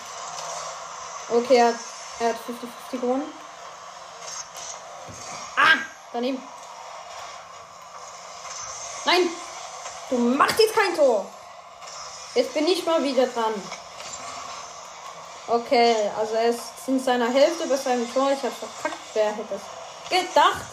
Okay, 1.30 1.56
er 1.58 1.68
hat, 1.68 1.76
er 2.20 2.30
hat 2.30 2.36
50-50 2.92 3.02
gewonnen. 3.02 3.34
Ah! 5.58 5.78
Daneben. 6.14 6.42
Nein! 9.08 9.30
Du 10.10 10.18
machst 10.18 10.60
jetzt 10.60 10.76
kein 10.76 10.94
Tor! 10.94 11.26
Jetzt 12.36 12.54
bin 12.54 12.68
ich 12.68 12.86
mal 12.86 13.02
wieder 13.02 13.26
dran. 13.26 13.54
Okay, 15.48 15.96
also 16.20 16.34
er 16.36 16.50
ist 16.50 16.62
in 16.88 17.00
seiner 17.00 17.30
Hälfte 17.30 17.68
bei 17.68 17.78
seinem 17.78 18.14
Tor. 18.14 18.32
Ich 18.34 18.44
habe 18.44 18.54
verkackt. 18.54 19.00
Wer 19.14 19.32
hätte 19.32 19.56
es 19.56 20.10
gedacht? 20.10 20.66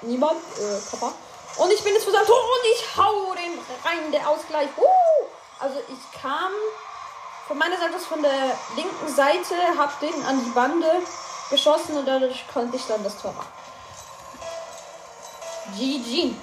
Niemand. 0.00 0.40
Äh, 0.56 0.90
Kappa. 0.90 1.12
Und 1.58 1.70
ich 1.70 1.84
bin 1.84 1.92
jetzt 1.92 2.10
sein 2.10 2.24
Tor 2.24 2.40
und 2.40 2.64
ich 2.72 2.96
hau 2.96 3.34
den 3.34 3.58
rein, 3.84 4.12
der 4.12 4.26
Ausgleich. 4.26 4.70
Uh! 4.78 5.26
Also 5.60 5.78
ich 5.80 6.20
kam 6.22 6.52
von 7.48 7.58
meiner 7.58 7.76
Seite 7.76 7.96
aus 7.96 8.06
von 8.06 8.22
der 8.22 8.56
linken 8.76 9.14
Seite, 9.14 9.54
hab 9.76 10.00
den 10.00 10.24
an 10.24 10.42
die 10.42 10.50
Bande 10.52 11.02
geschossen 11.50 11.98
und 11.98 12.06
dadurch 12.06 12.46
konnte 12.50 12.78
ich 12.78 12.86
dann 12.86 13.04
das 13.04 13.20
Tor 13.20 13.34
machen. 13.34 13.52
GG. 15.76 16.34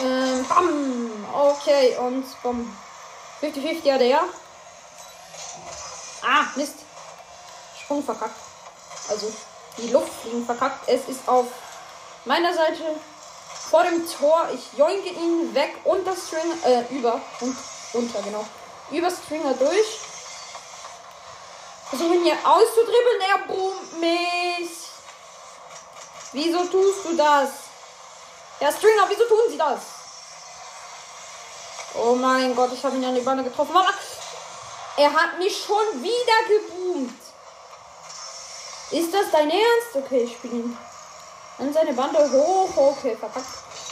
Ähm, 0.00 0.46
bam. 0.48 1.26
Okay, 1.32 1.96
und 1.98 2.24
bam. 2.42 2.76
50-50 3.40 3.92
hat 3.92 4.00
er. 4.00 4.24
Ah, 6.22 6.46
Mist. 6.56 6.76
Sprung 7.82 8.02
verkackt. 8.02 8.36
Also, 9.08 9.32
die 9.76 9.90
Luftfliegen 9.90 10.46
verkackt. 10.46 10.88
Es 10.88 11.08
ist 11.08 11.28
auf 11.28 11.46
meiner 12.24 12.54
Seite 12.54 12.82
vor 13.70 13.84
dem 13.84 14.08
Tor. 14.08 14.48
Ich 14.54 14.78
joinke 14.78 15.10
ihn 15.10 15.54
weg 15.54 15.76
unter 15.84 16.14
Stringer, 16.16 16.54
äh, 16.64 16.94
über 16.94 17.20
und 17.40 17.56
unter, 17.92 18.22
genau. 18.22 18.46
Über 18.90 19.10
Stringer 19.10 19.54
durch. 19.54 20.00
Versuche 21.90 22.14
ihn 22.14 22.24
hier 22.24 22.38
auszudribbeln. 22.42 23.20
Er 23.30 23.54
boomt 23.54 24.00
mich. 24.00 24.70
Wieso 26.32 26.64
tust 26.64 27.04
du 27.04 27.16
das? 27.16 27.63
Ja, 28.60 28.72
Stringer, 28.72 29.08
wieso 29.08 29.24
tun 29.24 29.50
sie 29.50 29.58
das? 29.58 29.80
Oh 31.94 32.14
mein 32.14 32.54
Gott, 32.56 32.72
ich 32.72 32.84
habe 32.84 32.96
ihn 32.96 33.04
an 33.04 33.14
die 33.14 33.20
Beine 33.20 33.44
getroffen. 33.44 33.76
Er 34.96 35.12
hat 35.12 35.38
mich 35.38 35.64
schon 35.64 36.02
wieder 36.02 36.48
geboomt. 36.48 37.20
Ist 38.90 39.12
das 39.12 39.30
dein 39.32 39.50
Ernst? 39.50 39.94
Okay, 39.94 40.24
ich 40.24 40.34
spiele 40.34 40.54
ihn 40.54 40.78
an 41.58 41.72
seine 41.72 41.92
Bande 41.92 42.30
hoch. 42.30 42.70
Okay, 42.76 43.16
verpackt. 43.16 43.46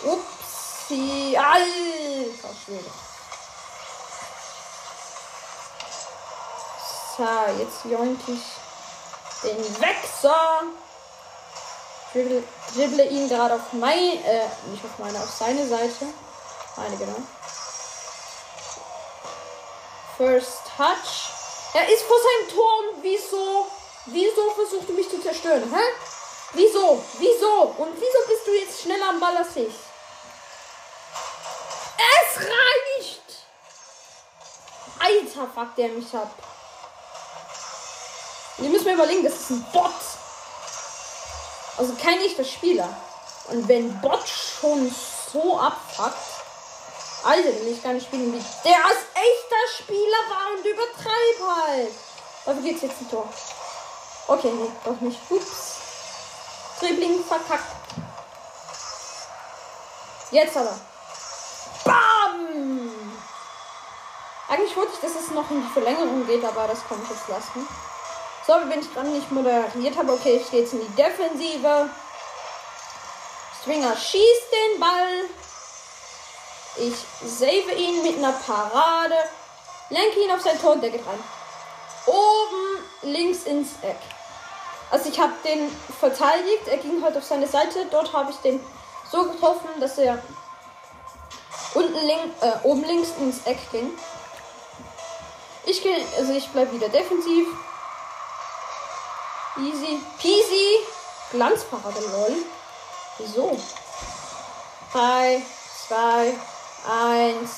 Upsi. 0.05 1.37
Alter 1.37 2.55
Schwede. 2.65 2.91
So, 7.17 7.27
jetzt 7.59 7.85
joink 7.85 8.21
ich 8.29 8.43
den 9.43 9.81
Wechsel. 9.81 10.31
Dribble, 12.13 12.43
dribble 12.75 13.07
ihn 13.09 13.29
gerade 13.29 13.55
auf 13.55 13.73
mein, 13.73 14.23
äh, 14.25 14.47
nicht 14.67 14.85
auf 14.85 14.99
meine, 14.99 15.19
auf 15.19 15.31
seine 15.31 15.67
Seite. 15.67 16.07
Meine, 16.77 16.97
genau. 16.97 17.17
First 20.17 20.61
Touch. 20.77 21.33
Er 21.75 21.89
ist 21.89 22.03
vor 22.03 22.17
seinem 22.19 22.59
und 22.59 23.03
wieso, 23.03 23.67
wieso 24.07 24.51
versucht 24.51 24.89
du 24.89 24.93
mich 24.93 25.09
zu 25.09 25.21
zerstören, 25.23 25.73
hä? 25.75 25.83
Wieso? 26.53 27.03
Wieso? 27.19 27.75
Und 27.79 27.95
wieso 27.97 28.19
bist 28.29 28.47
du 28.47 28.53
jetzt 28.53 28.83
schneller 28.83 29.09
am 29.09 29.21
Ball 29.21 29.37
als 29.39 29.57
ich? 29.57 29.75
Es 31.97 32.41
reicht! 32.41 33.23
Alter, 34.99 35.49
fuck 35.55 35.75
der 35.77 35.89
mich 35.89 36.15
ab. 36.15 36.31
Ihr 38.59 38.69
müsst 38.69 38.85
mir 38.85 38.95
überlegen, 38.95 39.25
das 39.25 39.35
ist 39.35 39.51
ein 39.51 39.67
Bot. 39.73 39.91
Also 41.77 41.95
kein 41.95 42.21
echter 42.21 42.45
Spieler. 42.45 42.89
Und 43.49 43.67
wenn 43.69 44.01
Bot 44.01 44.29
schon 44.29 44.95
so 45.33 45.59
abfuckt, 45.59 46.17
Alter, 47.25 47.53
den 47.53 47.65
will 47.65 47.73
ich 47.73 47.83
gar 47.83 47.93
nicht 47.93 48.07
spielen, 48.07 48.33
wie 48.33 48.45
der 48.65 48.85
als 48.85 48.99
echter 49.15 49.83
Spieler 49.83 50.19
war 50.29 50.57
und 50.57 50.65
übertreib 50.65 51.57
halt. 51.57 51.93
Dafür 52.45 52.63
geht's 52.63 52.83
jetzt 52.83 53.01
ein 53.01 53.11
Tor. 53.11 53.29
Okay, 54.27 54.51
nee, 54.53 54.71
doch 54.85 55.01
nicht. 55.01 55.19
Ups. 55.31 55.77
Dribbling 56.81 57.23
verkackt. 57.25 57.77
Jetzt 60.33 60.57
aber. 60.57 60.79
Bam! 61.85 63.13
Eigentlich 64.49 64.77
wollte 64.77 64.93
ich, 64.95 65.01
dass 65.01 65.23
es 65.23 65.31
noch 65.31 65.51
in 65.51 65.63
die 65.63 65.73
Verlängerung 65.73 66.27
geht, 66.27 66.45
aber 66.45 66.67
das 66.67 66.87
kann 66.89 67.01
ich 67.03 67.11
jetzt 67.11 67.29
lassen. 67.29 67.67
So, 68.47 68.55
wenn 68.67 68.81
ich 68.81 68.93
gerade 68.93 69.09
nicht 69.09 69.31
moderiert 69.31 69.97
habe. 69.97 70.13
Okay, 70.13 70.41
ich 70.43 70.51
gehe 70.51 70.61
jetzt 70.63 70.73
in 70.73 70.81
die 70.81 70.97
Defensive. 70.97 71.89
Stringer 73.61 73.97
schießt 73.97 74.53
den 74.53 74.81
Ball. 74.81 75.25
Ich 76.77 76.95
save 77.25 77.73
ihn 77.77 78.03
mit 78.03 78.19
einer 78.19 78.33
Parade. 78.33 79.15
Lenke 79.91 80.21
ihn 80.21 80.33
auf 80.33 80.41
sein 80.41 80.61
Tor 80.61 80.73
und 80.73 80.81
der 80.81 80.91
geht 80.91 81.07
rein. 81.07 81.23
Oben 82.07 83.13
links 83.13 83.45
ins 83.45 83.71
Eck. 83.83 83.99
Also 84.91 85.09
ich 85.09 85.21
habe 85.21 85.33
den 85.45 85.71
verteidigt. 86.01 86.67
Er 86.67 86.79
ging 86.79 87.03
halt 87.03 87.17
auf 87.17 87.25
seine 87.25 87.47
Seite. 87.47 87.87
Dort 87.91 88.13
habe 88.13 88.33
ich 88.33 88.37
den 88.39 88.61
so 89.11 89.25
getroffen, 89.25 89.69
dass 89.79 89.99
er 89.99 90.19
unten 91.75 92.07
link, 92.07 92.33
äh, 92.41 92.53
oben 92.65 92.85
links 92.85 93.11
ins 93.21 93.47
Eck 93.47 93.59
ging. 93.71 93.91
Ich 95.65 95.83
gehe, 95.83 95.97
also 96.19 96.33
ich 96.33 96.49
bleibe 96.49 96.73
wieder 96.73 96.89
defensiv. 96.89 97.47
Easy 99.59 100.01
peasy. 100.19 100.79
Glanzparade, 101.31 102.01
lol. 102.01 102.37
Wieso? 103.19 103.59
3, 104.93 105.43
2, 105.89 106.35
1. 106.89 107.51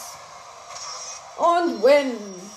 Und 1.37 1.83
win. 1.83 2.51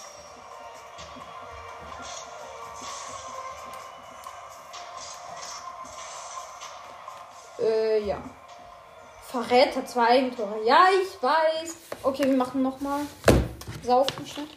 Äh, 7.59 8.03
ja. 8.03 8.17
Verräter 9.23 9.85
zwei 9.85 10.07
Eigentore. 10.07 10.63
Ja, 10.63 10.85
ich 10.89 11.21
weiß. 11.21 11.75
Okay, 12.03 12.25
wir 12.25 12.37
machen 12.37 12.61
nochmal. 12.61 13.01
Saufen 13.83 14.25
schnell. 14.25 14.47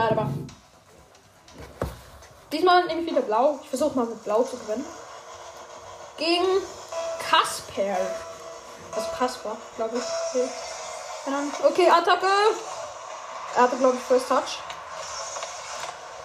Aber. 0.00 0.28
Diesmal 2.50 2.86
nehme 2.86 3.02
ich 3.02 3.10
wieder 3.10 3.20
blau. 3.20 3.58
Ich 3.62 3.68
versuche 3.68 3.96
mal 3.96 4.06
mit 4.06 4.24
blau 4.24 4.42
zu 4.42 4.56
gewinnen. 4.56 4.84
Gegen 6.16 6.46
Kasper. 7.28 7.98
Das 8.94 9.18
Kasper, 9.18 9.56
glaube 9.76 9.98
ich. 9.98 10.04
Okay. 10.30 10.48
Okay, 11.68 11.90
Attacke. 11.90 12.26
Er 13.56 13.62
hatte, 13.62 13.76
glaube 13.76 13.96
ich, 13.96 14.02
First 14.02 14.28
Touch. 14.28 14.58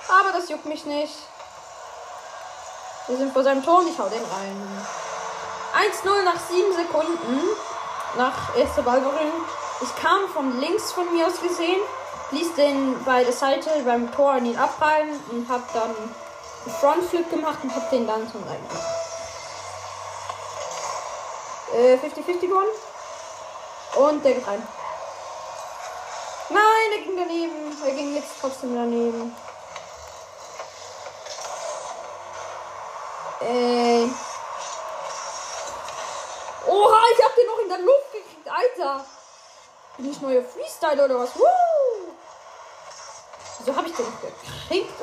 Aber 0.08 0.32
das 0.32 0.50
juckt 0.50 0.66
mich 0.66 0.86
nicht. 0.86 1.14
Wir 3.08 3.18
sind 3.18 3.34
vor 3.34 3.44
seinem 3.44 3.64
Tor 3.64 3.80
und 3.80 3.90
ich 3.90 4.00
hau 4.00 4.08
den 4.08 4.24
rein. 4.24 4.88
1-0 5.92 6.24
nach 6.24 6.40
7 6.40 6.76
Sekunden. 6.76 7.42
Nach 8.18 8.56
erster 8.56 8.84
Ballberührung. 8.84 9.44
Ich 9.82 9.96
kam 10.02 10.30
von 10.30 10.60
links 10.62 10.94
von 10.94 11.14
mir 11.14 11.28
aus 11.28 11.42
gesehen 11.42 11.82
ließ 12.32 12.56
den 12.56 13.04
bei 13.04 13.24
der 13.24 13.34
Seite 13.34 13.70
beim 13.86 14.12
Tor 14.14 14.36
in 14.38 14.48
ihn 14.48 14.58
abreiben 14.58 15.12
und 15.32 15.48
hab 15.50 15.72
dann 15.74 15.92
einen 15.92 16.76
Frontflip 16.80 17.30
gemacht 17.30 17.60
und 17.64 17.76
hab 17.76 17.90
den 17.90 18.08
dann 18.08 18.30
zum 18.32 18.44
Rein 18.44 18.60
äh, 21.76 21.96
50-50 21.96 22.48
gewonnen. 22.48 22.70
Und 23.96 24.24
der 24.24 24.34
geht 24.34 24.48
rein. 24.48 24.68
Nein, 26.50 26.92
der 26.92 27.02
ging 27.02 27.18
daneben. 27.18 27.84
Er 27.84 27.92
ging 27.92 28.16
jetzt 28.16 28.32
trotzdem 28.40 28.76
daneben. 28.76 29.36
Äh. 33.42 34.08
Oha, 36.68 37.02
ich 37.14 37.24
hab 37.24 37.36
den 37.36 37.48
noch 37.48 37.60
in 37.60 37.70
der 37.70 37.80
Luft 37.80 38.12
gekriegt, 38.12 38.50
Alter. 38.50 39.06
Bin 39.98 40.12
ich 40.12 40.22
neuer 40.22 40.44
Freestyle 40.44 41.06
oder 41.06 41.20
was? 41.20 41.36
Woo! 41.36 41.75
Wieso 43.66 43.78
habe 43.78 43.88
ich 43.88 43.96
den 43.96 44.06
gekriegt? 44.06 44.94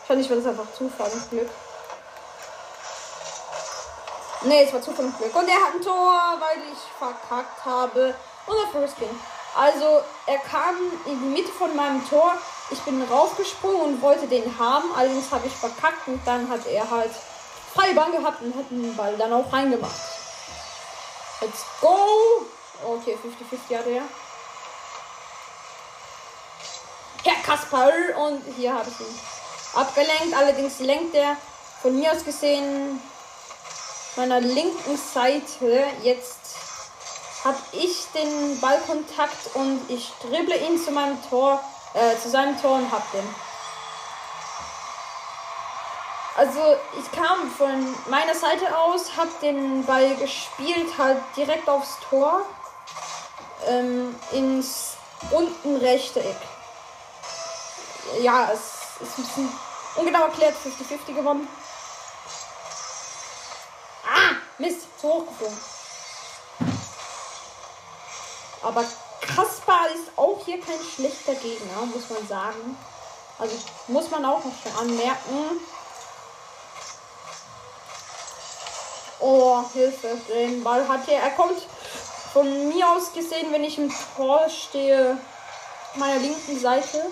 Wahrscheinlich 0.00 0.30
war 0.30 0.36
das 0.38 0.46
einfach 0.46 0.72
Zufall 0.72 1.10
und 1.12 1.28
Glück. 1.28 1.50
Ne, 4.44 4.64
es 4.64 4.72
war 4.72 4.80
Zufall 4.80 5.04
und 5.04 5.18
Glück. 5.18 5.36
Und 5.36 5.46
er 5.46 5.56
hat 5.56 5.74
ein 5.74 5.82
Tor, 5.82 6.18
weil 6.40 6.62
ich 6.72 6.78
verkackt 6.98 7.62
habe. 7.62 8.14
Und 8.46 8.56
der 8.56 8.80
First 8.80 8.98
ging. 8.98 9.10
Also, 9.54 10.00
er 10.26 10.38
kam 10.38 10.76
in 11.04 11.20
die 11.20 11.26
Mitte 11.26 11.52
von 11.52 11.76
meinem 11.76 12.08
Tor. 12.08 12.32
Ich 12.70 12.80
bin 12.80 13.02
raufgesprungen 13.02 13.82
und 13.82 14.02
wollte 14.02 14.26
den 14.28 14.58
haben. 14.58 14.90
Allerdings 14.96 15.30
habe 15.30 15.46
ich 15.46 15.52
verkackt 15.52 16.08
und 16.08 16.26
dann 16.26 16.48
hat 16.48 16.66
er 16.66 16.90
halt 16.90 17.12
freie 17.74 17.94
Bahn 17.94 18.12
gehabt 18.12 18.40
und 18.40 18.56
hat 18.56 18.70
den 18.70 18.96
Ball 18.96 19.14
dann 19.18 19.32
auch 19.34 19.52
reingemacht. 19.52 20.00
Let's 21.42 21.66
go! 21.82 22.46
Okay, 22.82 23.18
50-50 23.22 23.78
hat 23.78 23.86
er. 23.88 24.02
Herr 27.24 27.42
Kasper. 27.42 27.90
Und 28.18 28.42
hier 28.56 28.74
habe 28.74 28.88
ich 28.88 29.00
ihn 29.00 29.18
abgelenkt. 29.74 30.36
Allerdings 30.36 30.78
lenkt 30.80 31.14
er 31.14 31.36
von 31.82 31.98
mir 31.98 32.12
aus 32.12 32.24
gesehen 32.24 33.00
meiner 34.16 34.40
linken 34.40 34.96
Seite. 34.96 35.84
Jetzt 36.02 36.40
habe 37.44 37.58
ich 37.72 38.06
den 38.14 38.60
Ballkontakt 38.60 39.54
und 39.54 39.80
ich 39.88 40.12
dribble 40.22 40.56
ihn 40.56 40.78
zu 40.82 40.92
meinem 40.92 41.18
Tor, 41.28 41.62
äh, 41.94 42.16
zu 42.18 42.30
seinem 42.30 42.60
Tor 42.60 42.76
und 42.76 42.90
hab 42.92 43.10
den. 43.12 43.34
Also 46.36 46.76
ich 46.98 47.12
kam 47.12 47.50
von 47.50 47.94
meiner 48.10 48.34
Seite 48.34 48.76
aus, 48.76 49.16
hab 49.16 49.40
den 49.40 49.84
Ball 49.84 50.16
gespielt, 50.16 50.98
halt 50.98 51.18
direkt 51.36 51.68
aufs 51.68 51.96
Tor, 52.08 52.44
ähm, 53.68 54.14
ins 54.32 54.96
unten 55.30 55.76
rechte 55.76 56.20
Eck 56.20 56.36
ja, 58.20 58.50
es 58.52 58.60
ist 59.00 59.18
ein 59.18 59.24
bisschen 59.24 59.52
ungenau 59.96 60.24
erklärt. 60.24 60.54
50-50 60.54 61.14
gewonnen. 61.14 61.48
Ah, 64.04 64.36
Mist, 64.58 64.86
zu 65.00 65.08
hoch 65.08 65.26
geflogen. 65.26 65.58
Aber 68.62 68.84
Kaspar 69.20 69.88
ist 69.94 70.10
auch 70.16 70.40
hier 70.44 70.60
kein 70.60 70.80
schlechter 70.94 71.34
Gegner, 71.34 71.86
muss 71.86 72.08
man 72.10 72.26
sagen. 72.26 72.76
Also 73.38 73.56
muss 73.88 74.10
man 74.10 74.24
auch 74.24 74.42
noch 74.44 74.80
anmerken. 74.80 75.60
Oh, 79.20 79.62
Hilfe. 79.72 80.16
Den 80.28 80.62
Ball 80.62 80.86
hat 80.86 81.08
er. 81.08 81.22
Er 81.22 81.30
kommt 81.30 81.60
von 82.32 82.68
mir 82.68 82.88
aus 82.88 83.12
gesehen, 83.12 83.52
wenn 83.52 83.64
ich 83.64 83.78
im 83.78 83.92
Tor 84.16 84.48
stehe, 84.48 85.16
meiner 85.94 86.20
linken 86.20 86.60
Seite. 86.60 87.10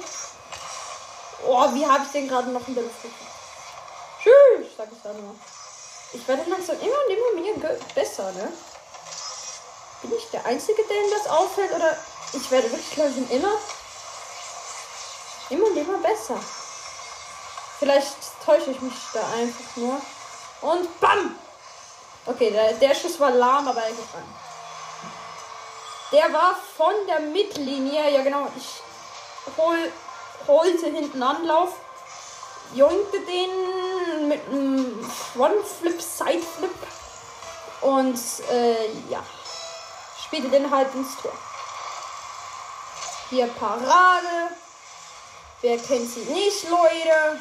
Oh, 1.45 1.75
wie 1.75 1.87
habe 1.87 2.05
ich 2.05 2.13
den 2.13 2.29
gerade 2.29 2.51
noch 2.51 2.67
in 2.69 2.75
der 2.75 2.85
Luft 2.85 2.97
Tschüss, 4.23 4.69
sag 4.77 4.89
ich 4.93 5.03
da 5.03 5.13
nur. 5.13 5.35
Ich 6.13 6.27
werde 6.29 6.49
langsam 6.49 6.77
immer 6.81 6.95
und 7.07 7.13
immer 7.13 7.59
mehr 7.61 7.79
besser, 7.95 8.31
ne? 8.33 8.53
Bin 10.03 10.13
ich 10.17 10.31
der 10.31 10.45
Einzige, 10.47 10.83
dem 10.83 11.11
das 11.11 11.27
auffällt? 11.27 11.73
Oder 11.73 11.97
ich 12.33 12.51
werde 12.51 12.71
wirklich 12.71 12.97
langsam 12.97 13.29
immer, 13.31 13.53
immer 15.51 15.67
und 15.67 15.77
immer 15.77 15.99
besser. 15.99 16.39
Vielleicht 17.79 18.17
täusche 18.45 18.71
ich 18.71 18.81
mich 18.81 18.95
da 19.13 19.21
einfach 19.35 19.77
nur. 19.77 20.01
Und 20.61 21.01
BAM! 21.01 21.37
Okay, 22.27 22.53
der, 22.53 22.75
der 22.75 22.95
Schuss 22.95 23.19
war 23.19 23.33
lahm, 23.33 23.67
aber 23.67 23.83
er. 23.83 23.93
Der 26.13 26.33
war 26.33 26.57
von 26.77 26.95
der 27.09 27.21
Mittellinie. 27.21 28.11
Ja, 28.11 28.23
genau. 28.23 28.47
Ich 28.57 28.83
hol, 29.57 29.93
holte 30.47 30.87
hinten 30.87 31.23
Anlauf. 31.23 31.75
Joinkte 32.75 33.21
den 33.21 34.29
mit 34.29 34.41
einem 34.49 35.05
Frontflip, 35.35 36.01
Sideflip. 36.01 36.75
Und 37.83 38.19
äh, 38.51 38.93
ja. 39.11 39.23
Spielte 40.25 40.49
den 40.49 40.71
halt 40.71 40.95
ins 40.95 41.17
Tor. 41.21 41.33
Hier 43.29 43.47
Parade. 43.49 44.57
Wer 45.61 45.79
kennt 45.79 46.11
sie 46.11 46.21
nicht, 46.21 46.69
Leute? 46.71 47.41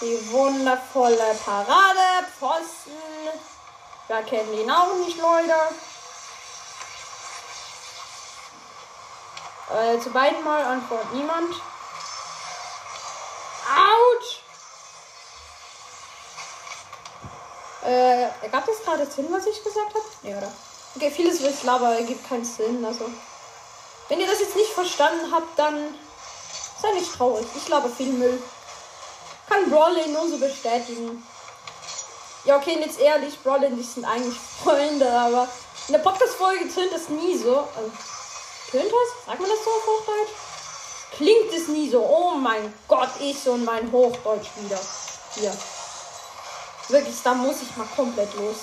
Die 0.00 0.32
wundervolle 0.32 1.36
Parade. 1.44 2.26
Pfosten. 2.38 2.92
Wer 4.08 4.22
kennt 4.22 4.52
ihn 4.54 4.70
auch 4.70 4.94
nicht, 4.94 5.18
Leute? 5.18 5.54
Äh, 9.72 9.98
zu 10.00 10.10
beiden 10.10 10.42
Mal 10.44 10.64
antwortet 10.64 11.12
niemand. 11.14 11.54
Autsch! 13.64 14.42
Äh, 17.92 18.48
gab 18.50 18.64
das 18.64 18.82
gerade 18.82 19.04
Sinn, 19.04 19.26
was 19.30 19.46
ich 19.46 19.62
gesagt 19.62 19.94
habe? 19.94 20.04
Ja, 20.22 20.38
oder? 20.38 20.50
Okay, 20.96 21.10
vieles 21.10 21.40
ist 21.40 21.68
aber 21.68 21.94
ergibt 21.94 22.26
keinen 22.26 22.44
Sinn. 22.44 22.82
Also, 22.84 23.04
wenn 24.08 24.20
ihr 24.20 24.26
das 24.26 24.40
jetzt 24.40 24.56
nicht 24.56 24.70
verstanden 24.70 25.30
habt, 25.30 25.58
dann 25.58 25.94
seid 26.80 26.94
nicht 26.94 27.12
traurig. 27.12 27.46
Ich 27.54 27.66
glaube 27.66 27.90
viel 27.90 28.12
Müll. 28.12 28.42
Kann 29.48 29.68
Brawlin 29.68 30.12
nur 30.12 30.26
so 30.28 30.38
bestätigen. 30.38 31.22
Ja, 32.44 32.56
okay, 32.56 32.78
jetzt 32.80 32.98
ehrlich, 32.98 33.38
Brawlin, 33.40 33.76
die 33.76 33.82
sind 33.82 34.06
eigentlich 34.06 34.38
Freunde, 34.62 35.10
aber 35.10 35.48
in 35.88 35.92
der 35.92 36.00
Podcast-Folge 36.00 36.72
tönt 36.72 36.94
das 36.94 37.10
nie 37.10 37.36
so. 37.36 37.56
Also, 37.58 37.90
tönt 38.70 38.90
das? 38.90 39.26
Sagt 39.26 39.40
man 39.40 39.50
das 39.50 39.64
so 39.64 39.70
auf 39.70 39.86
Hochdeutsch? 39.86 40.32
Klingt 41.16 41.52
es 41.52 41.68
nie 41.68 41.90
so. 41.90 42.00
Oh 42.00 42.36
mein 42.36 42.72
Gott, 42.88 43.10
ich 43.20 43.46
und 43.46 43.66
mein 43.66 43.92
Hochdeutsch 43.92 44.48
wieder. 44.56 44.80
Hier. 45.34 45.52
Wirklich, 46.88 47.16
da 47.22 47.34
muss 47.34 47.62
ich 47.62 47.76
mal 47.76 47.86
komplett 47.96 48.34
los. 48.34 48.56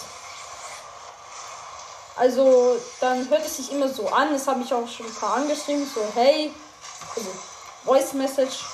Also, 2.15 2.77
dann 2.99 3.29
hört 3.29 3.45
es 3.45 3.57
sich 3.57 3.71
immer 3.71 3.87
so 3.87 4.07
an. 4.09 4.33
Das 4.33 4.47
habe 4.47 4.61
ich 4.61 4.73
auch 4.73 4.87
schon 4.87 5.05
ein 5.05 5.15
paar 5.15 5.35
angeschrieben. 5.35 5.89
So, 5.93 6.01
hey. 6.15 6.53
Also, 7.15 7.29
Voice 7.85 8.13
Message. 8.13 8.65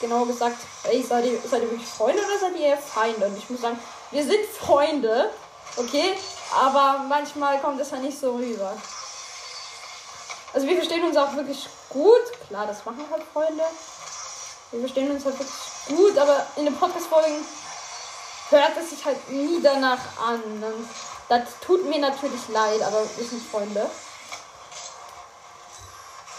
Genau 0.00 0.24
gesagt, 0.24 0.56
hey, 0.84 1.04
seid 1.06 1.24
ihr, 1.26 1.38
seid 1.48 1.62
ihr 1.62 1.70
wirklich 1.70 1.88
Freunde 1.88 2.22
oder 2.22 2.38
seid 2.40 2.56
ihr 2.58 2.66
eher 2.66 2.78
Feinde? 2.78 3.26
Und 3.26 3.36
ich 3.36 3.48
muss 3.50 3.60
sagen, 3.60 3.78
wir 4.10 4.24
sind 4.24 4.44
Freunde. 4.58 5.30
Okay? 5.76 6.14
Aber 6.54 7.04
manchmal 7.08 7.60
kommt 7.60 7.80
es 7.80 7.92
halt 7.92 8.02
nicht 8.02 8.18
so 8.18 8.32
rüber. 8.32 8.76
Also 10.52 10.66
wir 10.66 10.76
verstehen 10.76 11.04
uns 11.04 11.16
auch 11.16 11.34
wirklich 11.34 11.68
gut. 11.88 12.20
Klar, 12.48 12.66
das 12.66 12.84
machen 12.84 13.04
halt 13.10 13.22
Freunde. 13.32 13.64
Wir 14.70 14.80
verstehen 14.80 15.10
uns 15.10 15.24
halt 15.24 15.38
wirklich 15.38 15.56
gut, 15.88 16.18
aber 16.18 16.46
in 16.56 16.64
den 16.64 16.76
Podcast-Folgen 16.76 17.44
hört 18.52 18.76
es 18.78 18.90
sich 18.90 19.04
halt 19.04 19.30
nie 19.30 19.60
danach 19.62 19.98
an. 20.24 20.42
Das 21.28 21.42
tut 21.64 21.84
mir 21.88 21.98
natürlich 21.98 22.48
leid, 22.48 22.82
aber 22.82 23.02
wir 23.16 23.24
sind 23.24 23.42
Freunde. 23.50 23.90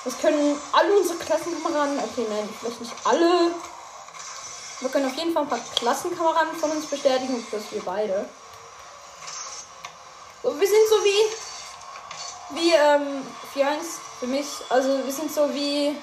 Das 0.06 0.20
können 0.20 0.60
alle 0.74 0.98
unsere 0.98 1.18
Klassenkameraden. 1.18 1.98
Okay, 2.00 2.26
nein, 2.30 2.50
vielleicht 2.60 2.82
nicht 2.82 2.94
alle. 3.06 3.52
Wir 4.80 4.90
können 4.90 5.06
auf 5.06 5.16
jeden 5.16 5.34
Fall 5.34 5.44
ein 5.44 5.50
paar 5.50 5.60
Klassenkameraden 5.76 6.56
von 6.58 6.72
uns 6.72 6.86
bestätigen, 6.86 7.46
plus 7.50 7.64
wir 7.72 7.82
beide. 7.84 8.28
So, 10.44 10.60
wir 10.60 10.68
sind 10.68 10.90
so 10.90 10.96
wie. 11.04 12.60
Wie, 12.60 12.74
ähm, 12.74 13.26
4-1 13.54 14.00
für 14.20 14.28
mich. 14.28 14.46
Also, 14.70 15.04
wir 15.06 15.14
sind 15.14 15.34
so 15.34 15.52
wie 15.54 15.96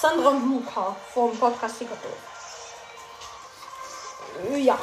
Sandra 0.00 0.30
und 0.30 0.48
Luca 0.48 0.96
vom 1.12 1.38
Podcast 1.38 1.76
Fickerto. 1.76 2.08
Ja. 4.56 4.78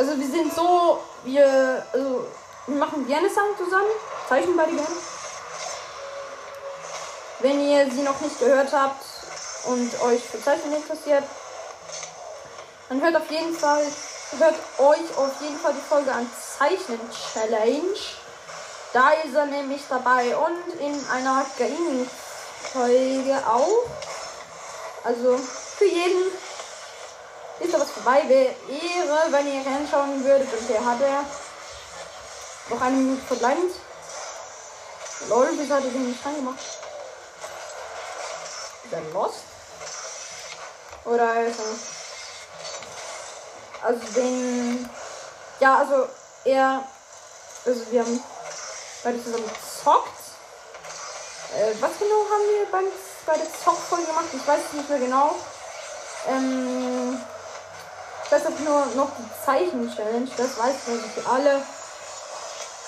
Also, 0.00 0.18
wir 0.18 0.30
sind 0.30 0.50
so. 0.54 0.98
Wir. 1.24 1.84
Also, 1.92 2.26
wir 2.66 2.76
machen 2.76 3.06
gerne 3.06 3.28
Sachen 3.28 3.54
zusammen. 3.58 3.90
Zeichnen 4.30 4.56
beide 4.56 4.72
gerne. 4.72 4.88
Wenn 7.40 7.68
ihr 7.68 7.90
sie 7.90 8.00
noch 8.00 8.18
nicht 8.22 8.40
gehört 8.40 8.72
habt 8.72 9.04
und 9.66 10.02
euch 10.04 10.22
für 10.22 10.42
Zeichnen 10.42 10.76
interessiert, 10.76 11.24
dann 12.88 13.02
hört 13.02 13.14
auf 13.14 13.30
jeden 13.30 13.54
Fall, 13.54 13.84
hört 14.38 14.54
euch 14.78 15.18
auf 15.18 15.32
jeden 15.42 15.58
Fall 15.58 15.74
die 15.74 15.86
Folge 15.86 16.10
an 16.10 16.26
Zeichnen 16.58 17.00
Challenge. 17.34 17.98
Da 18.94 19.10
ist 19.22 19.34
er 19.34 19.44
nämlich 19.44 19.82
dabei 19.90 20.34
und 20.34 20.80
in 20.80 20.98
einer 21.12 21.44
Gaming-Folge 21.58 23.36
auch. 23.46 23.84
Also 25.04 25.36
für 25.36 25.84
jeden 25.84 26.32
ist 27.90 28.02
vorbei. 28.02 28.22
Ehre, 28.22 29.18
wenn 29.30 29.46
ihr 29.46 29.66
reinschauen 29.66 30.24
würdet. 30.24 30.52
Und 30.52 30.68
der 30.68 30.84
hat 30.84 31.00
er 31.00 31.24
noch 32.68 32.80
eine 32.80 32.96
Minute 32.96 33.22
verbleibend. 33.26 33.74
Lol, 35.28 35.48
wieso 35.56 35.74
hat 35.74 35.84
er 35.84 35.90
den 35.90 36.08
nicht 36.08 36.24
reingemacht? 36.24 36.58
Ist 38.84 38.92
er 38.92 39.02
lost? 39.12 39.40
Oder 41.04 41.46
ist 41.46 41.58
er. 41.58 41.64
Also 43.86 44.00
den. 44.14 44.88
Ja, 45.60 45.78
also 45.78 46.08
er. 46.44 46.84
Also 47.66 47.90
wir 47.90 48.00
haben 48.00 48.22
beide 49.04 49.22
zusammen 49.22 49.44
gezockt. 49.44 50.20
Äh, 51.54 51.74
was 51.80 51.90
genau 51.98 52.24
haben 52.30 52.46
wir 52.48 52.66
beim, 52.70 52.86
bei 53.26 53.36
der 53.36 53.46
Zockfolge 53.64 54.06
gemacht? 54.06 54.26
Ich 54.32 54.46
weiß 54.46 54.60
es 54.68 54.72
nicht 54.72 54.88
mehr 54.88 54.98
genau. 55.00 55.34
Ähm, 56.28 57.20
weiß 58.32 58.42
nur 58.60 58.86
noch 58.94 59.10
die 59.18 59.44
Zeichen-Challenge. 59.44 60.30
Das 60.36 60.58
weiß 60.58 60.74
ich 60.88 61.12
für 61.12 61.28
alle, 61.28 61.62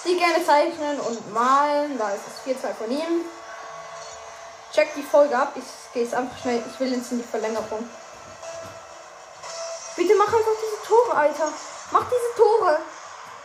die 0.04 0.16
gerne 0.16 0.44
zeichnen 0.44 1.00
und 1.00 1.32
malen. 1.32 1.98
Da 1.98 2.10
ist 2.10 2.22
es 2.28 2.54
4-2 2.54 2.74
von 2.74 2.90
ihm. 2.90 3.24
Check 4.72 4.94
die 4.94 5.02
Folge 5.02 5.36
ab. 5.36 5.52
Ich 5.56 5.92
gehe 5.92 6.06
es 6.06 6.14
einfach 6.14 6.38
schnell. 6.38 6.62
Ich 6.72 6.80
will 6.80 6.92
jetzt 6.92 7.12
in 7.12 7.18
die 7.18 7.28
Verlängerung. 7.28 7.88
Bitte 9.96 10.14
mach 10.16 10.26
einfach 10.26 10.56
diese 10.62 10.86
Tore, 10.86 11.16
Alter. 11.16 11.52
Mach 11.90 12.04
diese 12.04 12.36
Tore. 12.36 12.78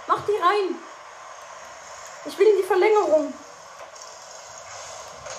Mach 0.08 0.26
die 0.26 0.38
rein. 0.38 0.76
Ich 2.26 2.38
will 2.38 2.48
in 2.48 2.58
die 2.58 2.64
Verlängerung. 2.64 3.34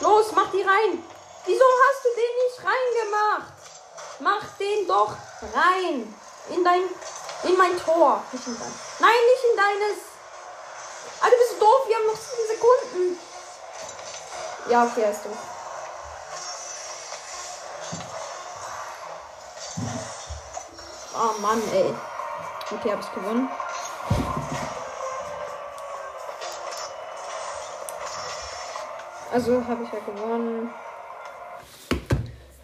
Los, 0.01 0.33
mach 0.35 0.51
die 0.51 0.63
rein. 0.63 1.05
Wieso 1.45 1.65
hast 1.65 2.05
du 2.05 2.09
den 2.15 2.35
nicht 2.45 2.59
reingemacht? 2.65 3.53
Mach 4.21 4.45
den 4.59 4.87
doch 4.87 5.17
rein. 5.55 6.15
In 6.51 6.65
dein. 6.65 6.83
In 7.45 7.57
mein 7.57 7.79
Tor. 7.79 8.23
Nicht 8.33 8.47
in 8.47 8.59
dein. 8.59 8.75
Nein, 9.01 9.11
nicht 9.33 9.45
in 9.51 9.57
deines. 9.57 10.09
Bist 11.49 11.53
du 11.53 11.65
doof? 11.65 11.87
Wir 11.87 11.97
haben 11.97 12.07
noch 12.07 12.17
7 12.17 12.47
Sekunden. 12.49 13.19
Ja, 14.69 14.85
okay, 14.85 15.03
er 15.03 15.13
ist 15.13 15.25
doof. 15.25 15.37
Oh 21.15 21.41
Mann, 21.41 21.63
ey. 21.73 21.95
Okay, 22.71 22.93
hab 22.93 23.01
ich 23.01 23.13
gewonnen. 23.13 23.51
Also 29.33 29.65
habe 29.67 29.85
ich 29.85 29.93
ja 29.93 29.99
gewonnen. 30.01 30.75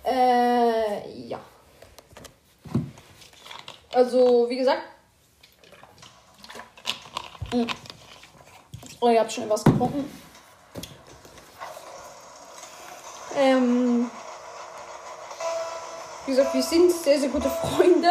Äh, 0.04 1.08
ja. 1.26 1.38
Also, 3.94 4.48
wie 4.48 4.56
gesagt. 4.56 4.82
Hm. 7.52 7.66
Oh, 9.00 9.08
ihr 9.08 9.20
habt 9.20 9.32
schon 9.32 9.48
was 9.48 9.62
getrunken. 9.62 10.10
Ähm, 13.36 14.10
wie 16.26 16.32
gesagt, 16.32 16.54
wir 16.54 16.62
sind 16.62 16.90
sehr, 16.90 17.20
sehr 17.20 17.28
gute 17.28 17.48
Freunde. 17.48 18.10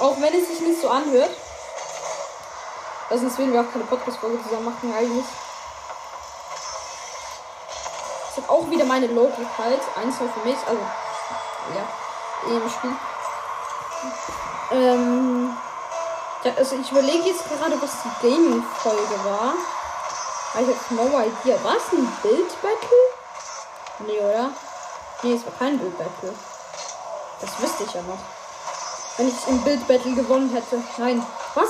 Auch 0.00 0.20
wenn 0.20 0.34
es 0.34 0.48
sich 0.48 0.60
nicht 0.60 0.82
so 0.82 0.90
anhört. 0.90 1.30
Also 3.08 3.22
sonst 3.22 3.38
würden 3.38 3.54
wir 3.54 3.62
auch 3.62 3.72
keine 3.72 3.84
Podcast-Folge 3.84 4.42
zusammen 4.42 4.66
machen, 4.66 4.92
eigentlich. 4.92 5.24
Das 8.26 8.44
hat 8.44 8.50
auch 8.50 8.68
wieder 8.68 8.84
meine 8.84 9.06
Logik 9.06 9.46
halt. 9.56 9.80
Eins 9.96 10.16
für 10.16 10.24
mich, 10.46 10.58
also 10.66 10.82
ja, 11.74 12.54
im 12.54 12.68
Spiel. 12.68 12.90
Ähm, 14.70 15.56
ja, 16.42 16.52
also 16.56 16.76
ich 16.76 16.90
überlege 16.90 17.28
jetzt 17.28 17.48
gerade, 17.48 17.80
was 17.80 17.90
die 18.02 18.28
Gaming-Folge 18.28 19.24
war. 19.24 19.54
I 20.54 20.64
have 20.66 20.94
no 20.94 21.06
idea. 21.06 21.62
War 21.62 21.76
es 21.76 21.92
ein 21.92 22.06
Bild-Battle? 22.22 23.02
Nee, 24.06 24.18
oder? 24.18 24.50
Nee, 25.22 25.34
es 25.34 25.44
war 25.44 25.52
kein 25.58 25.78
Bild-Battle. 25.78 26.34
Das 27.40 27.50
wüsste 27.60 27.84
ich 27.84 27.92
ja 27.92 28.02
noch. 28.02 28.18
Wenn 29.16 29.28
ich 29.28 29.48
im 29.48 29.62
Bild-Battle 29.62 30.14
gewonnen 30.14 30.50
hätte. 30.50 30.82
Nein. 30.98 31.24
Was? 31.54 31.68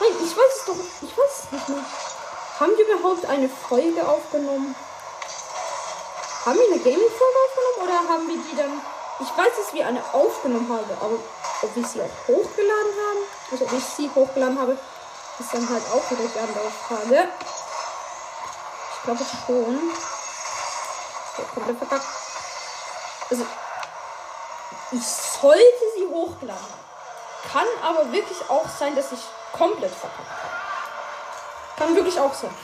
Nein, 0.00 0.10
ich 0.22 0.36
weiß 0.36 0.58
es 0.58 0.64
doch. 0.66 0.76
Ich 1.02 1.16
weiß 1.16 1.44
es 1.44 1.52
nicht 1.52 1.68
mehr. 1.68 1.84
Haben 2.60 2.72
wir 2.76 2.88
überhaupt 2.88 3.24
eine 3.26 3.48
Folge 3.48 4.06
aufgenommen? 4.06 4.74
Haben 6.44 6.58
wir 6.58 6.66
eine 6.66 6.78
Gaming-Folge 6.78 7.38
aufgenommen 7.46 7.82
oder 7.82 8.12
haben 8.12 8.28
wir 8.28 8.36
die 8.36 8.56
dann. 8.56 8.80
Ich 9.20 9.28
weiß, 9.28 9.52
dass 9.56 9.72
wir 9.72 9.86
eine 9.86 10.02
aufgenommen 10.12 10.68
haben, 10.68 10.90
aber 11.00 11.14
ob 11.62 11.76
wir 11.76 11.86
sie 11.86 12.02
auch 12.02 12.28
hochgeladen 12.28 12.92
haben, 13.06 13.18
also 13.52 13.64
ob 13.64 13.72
ich 13.72 13.84
sie 13.84 14.10
hochgeladen 14.12 14.58
habe, 14.58 14.76
ist 15.38 15.54
dann 15.54 15.68
halt 15.68 15.82
auch 15.92 16.10
wieder 16.10 16.28
die 16.28 16.38
andere 16.38 16.70
Frage. 16.70 17.28
Ich 18.96 19.02
glaube 19.04 19.24
schon. 19.46 19.92
Der 21.38 21.44
komplett 21.46 21.78
verkackt. 21.78 22.06
Also, 23.30 23.46
ich 24.92 25.06
sollte 25.06 25.84
sie 25.96 26.06
hochladen. 26.06 26.84
Kann 27.52 27.66
aber 27.82 28.10
wirklich 28.12 28.38
auch 28.48 28.68
sein, 28.68 28.96
dass 28.96 29.12
ich 29.12 29.20
komplett 29.52 29.94
verkackt 29.94 30.28
habe. 30.28 31.76
Kann 31.76 31.94
wirklich 31.94 32.18
auch 32.18 32.34
sein. 32.34 32.54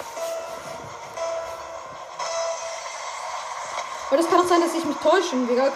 Aber 4.08 4.16
das 4.16 4.28
kann 4.28 4.40
auch 4.40 4.48
sein, 4.48 4.60
dass 4.60 4.74
ich 4.74 4.84
mich 4.84 4.96
täusche 4.96 5.36
und 5.36 5.48
wir 5.48 5.56
gar. 5.56 5.70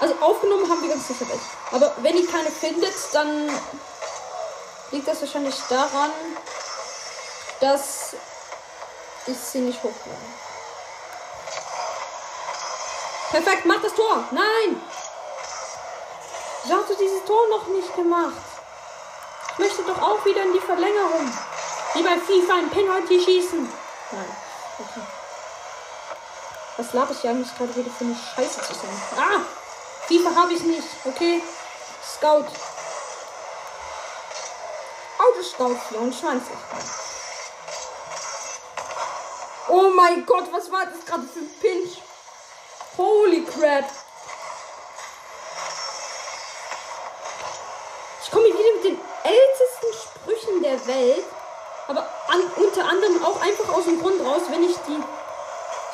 Also 0.00 0.14
aufgenommen 0.20 0.68
haben 0.70 0.82
wir 0.82 0.90
ganz 0.90 1.08
sicher 1.08 1.26
welche. 1.28 1.42
Aber 1.72 1.94
wenn 2.02 2.16
ihr 2.16 2.30
keine 2.30 2.50
findet, 2.50 2.94
dann 3.12 3.50
liegt 4.90 5.08
das 5.08 5.20
wahrscheinlich 5.20 5.54
daran, 5.68 6.10
dass 7.60 8.14
ich 9.26 9.38
sie 9.38 9.60
nicht 9.60 9.78
hochlade. 9.82 10.20
Perfekt, 13.30 13.64
mach 13.64 13.82
das 13.82 13.94
Tor. 13.94 14.24
Nein! 14.30 14.82
Ich 16.64 16.72
hatte 16.72 16.96
dieses 16.96 17.24
Tor 17.24 17.48
noch 17.48 17.66
nicht 17.68 17.94
gemacht. 17.94 18.34
Ich 19.52 19.58
möchte 19.58 19.82
doch 19.82 20.00
auch 20.02 20.24
wieder 20.24 20.42
in 20.42 20.52
die 20.52 20.60
Verlängerung. 20.60 21.32
Wie 21.94 22.02
bei 22.02 22.16
FIFA 22.18 22.54
ein 22.54 22.70
Penalty 22.70 23.20
schießen. 23.20 23.72
Nein. 24.12 24.36
Okay. 24.78 25.06
Was 26.76 26.92
laber 26.92 27.12
ich 27.12 27.26
eigentlich 27.26 27.56
gerade 27.56 27.74
wieder 27.74 27.90
für 27.90 28.04
eine 28.04 28.14
Scheiße 28.16 28.60
zu 28.60 28.74
sein? 28.74 29.02
Ah! 29.16 29.40
FIFA 30.06 30.34
habe 30.36 30.52
ich 30.52 30.62
nicht. 30.62 30.88
Okay. 31.04 31.42
Scout. 32.04 32.46
Autoscout 35.18 35.76
24. 35.88 36.56
Oh 39.68 39.90
mein 39.96 40.24
Gott, 40.24 40.44
was 40.52 40.70
war 40.70 40.86
das 40.86 41.04
gerade 41.04 41.24
für 41.24 41.40
ein 41.40 41.50
Pinch? 41.60 42.00
Holy 42.96 43.44
crap. 43.44 43.90
Ich 48.22 48.30
komme 48.30 48.44
wieder 48.44 48.74
mit 48.76 48.84
den 48.84 49.00
ältesten 49.24 49.86
Sprüchen 49.92 50.62
der 50.62 50.86
Welt. 50.86 51.24
Aber 51.88 52.08
an, 52.28 52.42
unter 52.56 52.84
anderem 52.84 53.24
auch 53.24 53.40
einfach 53.40 53.74
aus 53.74 53.84
dem 53.84 54.00
Grund 54.00 54.24
raus, 54.24 54.42
wenn 54.50 54.62
ich 54.62 54.76
die 54.88 55.02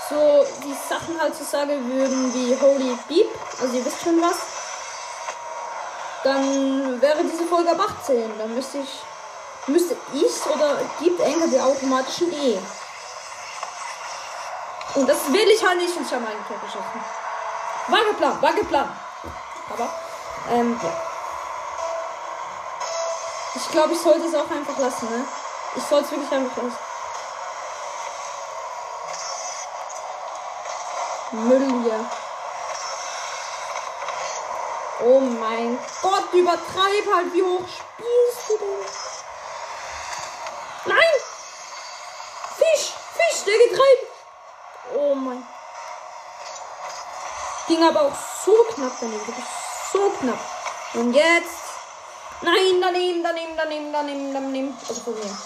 so 0.09 0.45
die 0.65 0.75
Sachen 0.89 1.21
halt 1.21 1.35
so 1.37 1.45
sagen 1.45 1.91
würden 1.91 2.35
wie 2.35 2.57
Holy 2.61 2.97
Beep, 3.09 3.29
also 3.61 3.77
ihr 3.77 3.85
wisst 3.85 4.03
schon 4.03 4.21
was, 4.21 4.37
dann 6.25 7.01
wäre 7.01 7.25
diese 7.25 7.45
Folge 7.45 7.71
ab 7.71 7.81
18. 7.81 8.39
Dann 8.39 8.55
müsste 8.55 8.79
ich 8.79 9.03
müsste 9.67 9.97
ich 10.13 10.47
oder 10.47 10.79
gibt 11.01 11.21
Enker 11.21 11.47
die 11.47 11.61
automatischen 11.61 12.33
E. 12.33 12.59
Und 14.95 15.09
das 15.09 15.33
will 15.33 15.49
ich 15.49 15.67
halt 15.67 15.79
nicht 15.79 15.97
und 15.97 16.07
ich 16.07 16.13
habe 16.13 16.27
einen 16.27 16.47
Tor 16.47 16.57
geschossen. 16.59 17.01
War 17.89 18.05
geplant, 18.05 18.43
war 18.43 18.53
geplant. 18.53 18.91
Aber, 19.73 19.89
ähm, 20.51 20.79
ja. 20.83 20.93
Ich 23.55 23.71
glaube, 23.71 23.93
ich 23.93 24.01
sollte 24.01 24.27
es 24.27 24.35
auch 24.35 24.51
einfach 24.51 24.79
lassen, 24.79 25.09
ne? 25.11 25.25
Ich 25.77 25.83
soll 25.85 26.03
es 26.03 26.11
wirklich 26.11 26.31
einfach 26.31 26.57
lassen. 26.57 26.77
Müll 31.33 31.83
hier. 31.83 32.11
Oh 35.05 35.21
mein 35.21 35.79
Gott, 36.03 36.33
übertreib 36.33 37.15
halt, 37.15 37.33
wie 37.33 37.43
hoch 37.43 37.67
spielst 37.67 38.49
du 38.49 38.59
denn? 38.59 38.87
Nein! 40.85 41.13
Fisch, 42.57 42.93
Fisch, 43.15 43.45
der 43.45 43.55
geht 43.55 43.73
rein. 43.73 44.99
Oh 44.99 45.15
mein. 45.15 45.47
Ging 47.67 47.83
aber 47.83 48.03
auch 48.03 48.17
so 48.45 48.53
knapp 48.75 48.93
daneben, 49.01 49.27
wirklich 49.27 49.47
so 49.93 50.11
knapp. 50.21 50.39
Und 50.95 51.15
jetzt. 51.15 51.63
Nein, 52.43 52.81
daneben, 52.81 53.23
daneben, 53.23 53.57
daneben, 53.57 53.93
daneben, 53.93 54.33
daneben. 54.35 54.79
Also 54.87 55.01
von 55.01 55.15
mir. 55.15 55.39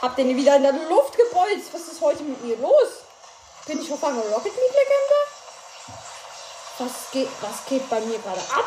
Hab 0.00 0.16
den 0.16 0.34
wieder 0.36 0.56
in 0.56 0.62
der 0.62 0.72
Luft 0.72 1.16
gebolzt. 1.16 1.72
Was 1.72 1.82
ist 1.82 2.00
heute 2.00 2.22
mit 2.22 2.42
mir 2.42 2.56
los? 2.56 3.09
Bin 3.70 3.80
ich 3.80 3.92
auf 3.92 4.02
einmal 4.02 4.26
Rocket 4.26 4.52
League 4.52 4.74
Legende? 4.74 5.20
Was 6.80 7.10
geht, 7.12 7.28
was 7.40 7.64
geht 7.66 7.88
bei 7.88 8.00
mir 8.00 8.18
gerade 8.18 8.40
ab? 8.40 8.64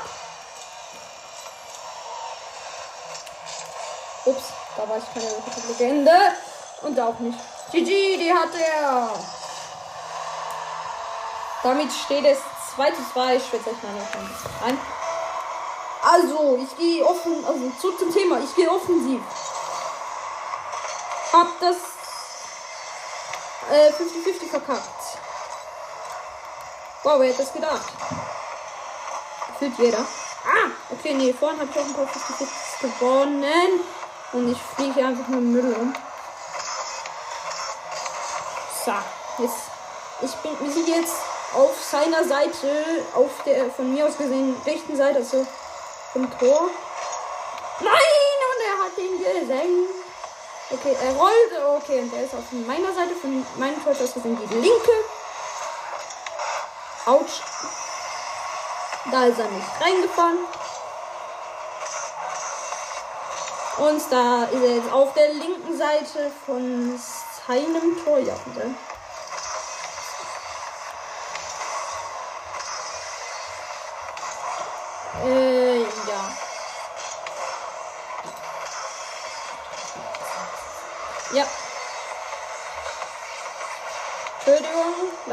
Ups, 4.24 4.44
da 4.78 4.88
war 4.88 4.98
ich 4.98 5.14
keine 5.14 5.30
Rocket 5.30 5.58
League 5.58 5.78
Legende. 5.78 6.18
Und 6.84 6.98
auch 6.98 7.20
nicht. 7.20 7.38
GG, 7.74 8.18
die 8.18 8.34
hat 8.34 8.56
er. 8.56 9.10
Damit 11.64 11.92
steht 11.92 12.24
es 12.24 12.38
2 12.76 12.92
zu 12.92 13.02
2. 13.12 13.36
Ich 13.36 13.46
schwitze 13.46 13.72
euch 13.72 13.84
mal 13.84 13.92
noch 13.92 14.66
ein. 14.66 14.80
Also, 16.02 16.60
ich 16.64 16.78
gehe 16.78 17.06
offen, 17.06 17.44
also 17.46 17.70
zurück 17.82 18.00
zum 18.00 18.14
Thema. 18.14 18.40
Ich 18.40 18.56
gehe 18.56 18.72
offensiv. 18.72 19.22
Hab 21.34 21.60
das 21.60 21.93
50-50 23.74 24.44
äh, 24.44 24.50
verkackt. 24.50 25.18
Wow, 27.04 27.20
wer 27.20 27.30
hätte 27.30 27.44
das 27.44 27.54
gedacht? 27.54 27.92
Gefühlt 29.48 29.78
jeder. 29.78 30.00
Ah, 30.00 30.70
okay, 30.92 31.14
nee, 31.14 31.34
vorhin 31.34 31.60
habe 31.60 31.70
ich 31.72 31.80
auch 31.80 31.86
ein 31.86 31.94
paar 31.94 32.08
50 32.08 32.48
gewonnen. 32.82 33.82
Und 34.34 34.52
ich 34.52 34.58
fliege 34.76 35.06
einfach 35.06 35.28
nur 35.28 35.42
Müll 35.42 35.74
um. 35.74 35.94
So, 38.86 38.94
jetzt. 39.44 39.56
Ich 40.22 40.32
bin, 40.36 40.60
wir 40.60 40.72
sind 40.72 40.88
jetzt 40.88 41.16
auf 41.54 41.76
seiner 41.84 42.24
Seite, 42.24 43.06
auf 43.14 43.32
der 43.46 43.70
von 43.72 43.94
mir 43.94 44.06
aus 44.06 44.18
gesehen 44.18 44.56
rechten 44.66 44.96
Seite, 44.96 45.20
also 45.20 45.46
vom 46.14 46.30
Tor. 46.40 46.70
Nein, 47.80 48.40
und 48.50 48.64
er 48.66 48.86
hat 48.86 48.98
den 48.98 49.18
gesenkt. 49.42 49.90
Okay, 50.70 50.96
er 51.02 51.14
rollt. 51.14 51.82
Okay, 51.82 52.00
und 52.02 52.12
der 52.12 52.24
ist 52.24 52.34
auf 52.34 52.52
meiner 52.52 52.94
Seite. 52.94 53.16
Von 53.16 53.46
meinem 53.58 53.84
Tor 53.84 53.92
aus 53.92 54.14
gesehen 54.14 54.38
die 54.38 54.56
linke. 54.56 54.92
Autsch. 57.06 57.42
Da 59.12 59.26
ist 59.26 59.40
er 59.40 59.50
nicht 59.50 59.68
reingefahren. 59.82 60.38
Und 63.78 64.02
da 64.12 64.44
ist 64.46 64.64
er 64.64 64.76
jetzt 64.76 64.92
auf 64.92 65.14
der 65.14 65.34
linken 65.34 65.78
Seite 65.78 66.32
von 66.46 67.00
seinem 67.48 68.04
Tor. 68.04 68.20
Ja, 68.20 68.36
bitte. 68.46 68.74
Äh, 75.26 75.53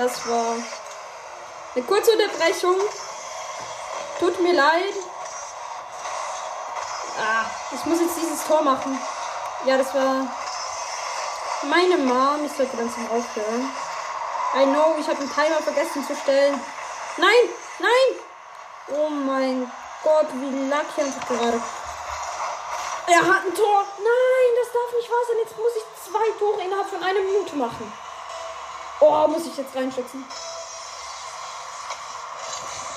das 0.00 0.26
war 0.26 0.56
eine 1.74 1.84
kurze 1.84 2.12
Unterbrechung. 2.12 2.76
Tut 4.18 4.40
mir 4.40 4.54
leid. 4.54 4.94
Ah, 7.18 7.44
ich 7.70 7.84
muss 7.84 8.00
jetzt 8.00 8.16
dieses 8.16 8.46
Tor 8.46 8.62
machen. 8.62 8.98
Ja, 9.66 9.76
das 9.76 9.94
war 9.94 10.26
meine 11.68 11.98
Mom. 11.98 12.46
Ich 12.46 12.52
sollte 12.52 12.76
zum 12.76 13.10
Aufhören. 13.10 13.70
I 14.54 14.64
know, 14.64 14.96
ich 14.98 15.06
habe 15.06 15.18
einen 15.18 15.32
Timer 15.32 15.60
vergessen 15.62 16.06
zu 16.06 16.16
stellen. 16.16 16.58
Nein, 17.18 17.50
nein! 17.78 18.18
Oh 18.88 19.10
mein 19.10 19.70
Gott, 20.02 20.26
wie 20.32 20.66
ich 20.66 20.72
einfach 20.72 21.28
gerade. 21.28 21.62
Er 23.06 23.20
hat 23.20 23.44
ein 23.44 23.54
Tor. 23.54 23.84
Nein, 23.98 24.50
das 24.56 24.72
darf 24.72 24.96
nicht 24.96 25.10
wahr 25.10 25.24
sein. 25.28 25.36
Jetzt 25.44 25.58
muss 25.58 25.76
ich 25.76 26.10
zwei 26.10 26.38
Tore 26.38 26.62
innerhalb 26.62 26.88
von 26.88 27.02
einer 27.02 27.20
Minute 27.20 27.54
machen. 27.56 28.09
Oh, 29.00 29.26
muss 29.28 29.46
ich 29.46 29.56
jetzt 29.56 29.74
reinschützen. 29.74 30.24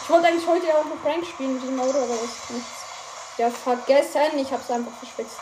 Ich 0.03 0.09
wollte 0.09 0.27
eigentlich 0.27 0.45
heute 0.45 0.67
ja 0.67 0.73
auch 0.75 0.83
noch 0.83 1.05
Rank 1.05 1.25
spielen 1.25 1.53
mit 1.53 1.63
dem 1.63 1.79
Auto, 1.79 1.97
aber 1.97 2.15
das 2.15 2.23
ist 2.23 2.49
nichts. 2.49 2.69
Ja, 3.37 3.49
vergessen. 3.49 4.37
Ich 4.37 4.51
hab's 4.51 4.69
einfach 4.69 4.91
verschwitzt. 4.99 5.37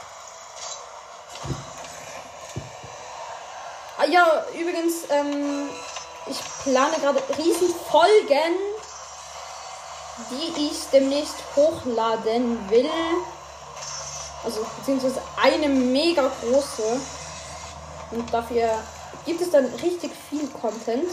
Ah, 3.97 4.05
ja, 4.05 4.45
übrigens, 4.53 5.09
ähm, 5.09 5.67
ich 6.27 6.39
plane 6.63 6.95
gerade 7.01 7.23
Riesenfolgen, 7.37 8.55
die 10.29 10.67
ich 10.67 10.89
demnächst 10.91 11.37
hochladen 11.55 12.69
will. 12.69 12.89
Also, 14.43 14.65
beziehungsweise 14.77 15.21
eine 15.41 15.67
mega 15.69 16.31
große. 16.41 17.01
Und 18.11 18.31
dafür 18.31 18.79
gibt 19.25 19.41
es 19.41 19.51
dann 19.51 19.65
richtig 19.65 20.11
viel 20.29 20.47
Content. 20.47 21.09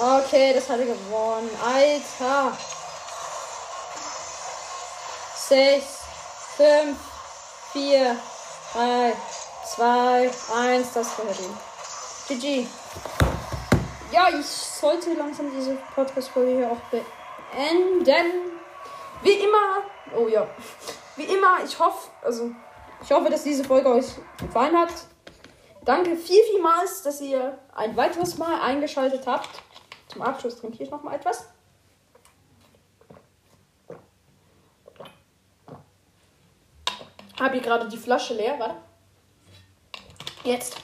Okay, 0.00 0.52
das 0.54 0.68
hat 0.68 0.78
er 0.78 0.86
gewonnen. 0.86 1.50
Alter. 1.64 2.56
6, 5.48 5.84
5, 6.56 6.96
4, 7.72 8.16
3, 8.74 9.12
2, 9.74 10.30
1. 10.56 10.92
Das 10.92 11.06
war 11.18 11.24
die. 11.26 12.34
GG. 12.34 12.66
Ja, 14.12 14.28
ich 14.28 14.46
sollte 14.46 15.14
langsam 15.14 15.50
diese 15.50 15.76
Podcast-Folge 15.94 16.58
hier 16.58 16.70
auch 16.70 16.80
beenden. 16.90 18.52
Wie 19.22 19.32
immer. 19.32 19.82
Oh 20.16 20.28
ja. 20.28 20.46
Wie 21.16 21.24
immer, 21.24 21.64
ich 21.64 21.78
hoffe, 21.78 22.08
also 22.22 22.50
ich 23.02 23.10
hoffe, 23.10 23.30
dass 23.30 23.42
diese 23.42 23.64
Folge 23.64 23.88
euch 23.88 24.06
gefallen 24.38 24.76
hat. 24.76 24.90
Danke 25.88 26.16
viel, 26.16 26.42
vielmals, 26.42 27.00
dass 27.00 27.18
ihr 27.22 27.56
ein 27.74 27.96
weiteres 27.96 28.36
Mal 28.36 28.60
eingeschaltet 28.60 29.26
habt. 29.26 29.48
Zum 30.08 30.20
Abschluss 30.20 30.60
trinke 30.60 30.82
ich 30.82 30.90
noch 30.90 31.02
mal 31.02 31.14
etwas. 31.14 31.48
Habe 37.40 37.56
ich 37.56 37.62
gerade 37.62 37.88
die 37.88 37.96
Flasche 37.96 38.34
leer, 38.34 38.58
warte. 38.58 38.74
Jetzt. 40.44 40.76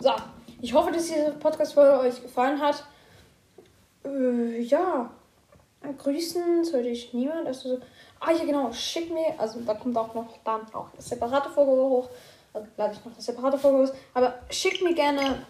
So, 0.00 0.12
ich 0.60 0.72
hoffe, 0.72 0.90
dass 0.90 1.06
diese 1.06 1.34
Podcast-Folge 1.34 2.00
euch 2.00 2.22
gefallen 2.22 2.60
hat. 2.60 2.82
Äh, 4.04 4.62
ja, 4.62 5.12
grüßen 5.96 6.64
sollte 6.64 6.88
ich 6.88 7.12
niemand. 7.14 7.46
Also, 7.46 7.78
ah, 8.18 8.32
ja, 8.32 8.44
genau, 8.44 8.72
schick 8.72 9.12
mir, 9.12 9.38
also 9.38 9.60
da 9.60 9.74
kommt 9.74 9.96
auch 9.96 10.12
noch 10.14 10.26
dann 10.44 10.62
auch 10.74 10.92
eine 10.92 11.02
separate 11.02 11.50
Folge 11.50 11.70
hoch. 11.70 12.08
Lade 12.54 12.92
ich 12.92 13.04
noch 13.04 13.12
eine 13.12 13.22
separate 13.22 13.58
Folge 13.58 13.88
hoch. 13.88 13.94
Aber 14.14 14.34
schickt 14.50 14.82
mir 14.82 14.94
gerne 14.94 15.44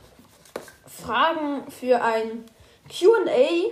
Fragen 0.87 1.71
für 1.71 2.03
ein 2.03 2.45
QA. 2.89 3.71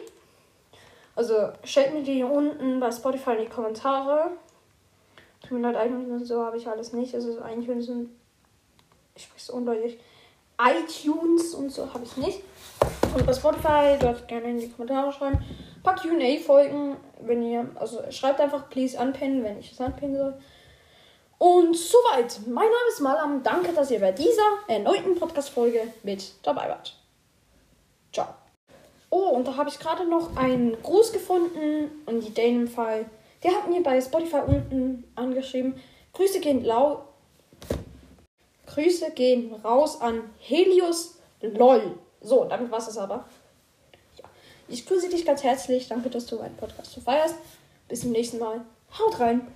Also 1.14 1.51
stellt 1.64 1.95
mir 1.95 2.03
die 2.03 2.22
unten 2.22 2.81
bei 2.81 2.91
Spotify 2.91 3.33
in 3.33 3.43
die 3.43 3.49
Kommentare. 3.49 4.33
Tut 5.43 5.53
mir 5.53 5.61
leid, 5.61 5.76
eigentlich 5.76 6.26
so 6.26 6.45
habe 6.45 6.57
ich 6.57 6.66
alles 6.66 6.93
nicht. 6.93 7.14
Also 7.14 7.33
so 7.33 7.41
ein. 7.43 7.61
Ich 9.14 9.24
spreche 9.24 9.45
so 9.45 9.53
undeutlich. 9.55 9.99
iTunes 10.61 11.55
und 11.55 11.70
so 11.70 11.93
habe 11.93 12.05
ich 12.05 12.16
nicht. 12.16 12.41
Und 13.14 13.26
bei 13.26 13.33
Spotify 13.33 13.97
dort 14.01 14.28
gerne 14.28 14.51
in 14.51 14.61
die 14.61 14.70
Kommentare 14.70 15.12
schreiben. 15.12 15.39
Ein 15.39 15.83
paar 15.83 15.97
QA-Folgen, 15.97 16.97
wenn 17.20 17.43
ihr. 17.43 17.68
Also 17.76 18.03
schreibt 18.11 18.41
einfach 18.41 18.68
please 18.70 18.99
anpinnen, 18.99 19.43
wenn 19.45 19.59
ich 19.59 19.72
es 19.72 19.81
anpinnen 19.81 20.16
soll. 20.16 20.35
Und 21.41 21.74
soweit. 21.74 22.38
Mein 22.47 22.66
Name 22.66 22.88
ist 22.91 23.01
Malam. 23.01 23.43
Danke, 23.43 23.72
dass 23.72 23.91
ihr 23.91 23.99
bei 23.99 24.12
dieser 24.12 24.59
erneuten 24.68 25.18
Podcast-Folge 25.18 25.91
mit 26.03 26.34
dabei 26.43 26.68
wart. 26.68 26.95
Ciao. 28.12 28.26
Oh, 29.09 29.30
und 29.30 29.49
da 29.49 29.57
habe 29.57 29.70
ich 29.70 29.78
gerade 29.78 30.07
noch 30.07 30.36
einen 30.36 30.76
Gruß 30.82 31.14
gefunden 31.14 32.03
und 32.05 32.20
die 32.20 32.34
Dane 32.34 32.57
im 32.57 32.68
Fall. 32.68 33.07
Der 33.43 33.53
hat 33.53 33.70
mir 33.70 33.82
bei 33.82 33.99
Spotify 34.03 34.43
unten 34.47 35.11
angeschrieben. 35.14 35.80
Grüße 36.12 36.41
gehen 36.41 36.62
lau. 36.62 37.09
Grüße 38.66 39.11
gehen 39.12 39.55
raus 39.64 39.99
an 40.03 40.20
Helios 40.41 41.20
LOL. 41.41 41.99
So, 42.20 42.45
damit 42.45 42.70
war 42.70 42.80
es 42.80 42.99
aber. 42.99 43.24
Ja. 44.18 44.24
Ich 44.68 44.84
grüße 44.84 45.09
dich 45.09 45.24
ganz 45.24 45.43
herzlich. 45.43 45.88
Danke, 45.88 46.11
dass 46.11 46.26
du 46.26 46.36
meinen 46.36 46.59
Podcast 46.59 46.93
so 46.93 47.01
feierst. 47.01 47.36
Bis 47.88 48.03
zum 48.03 48.11
nächsten 48.11 48.38
Mal. 48.38 48.61
Haut 48.99 49.18
rein. 49.18 49.49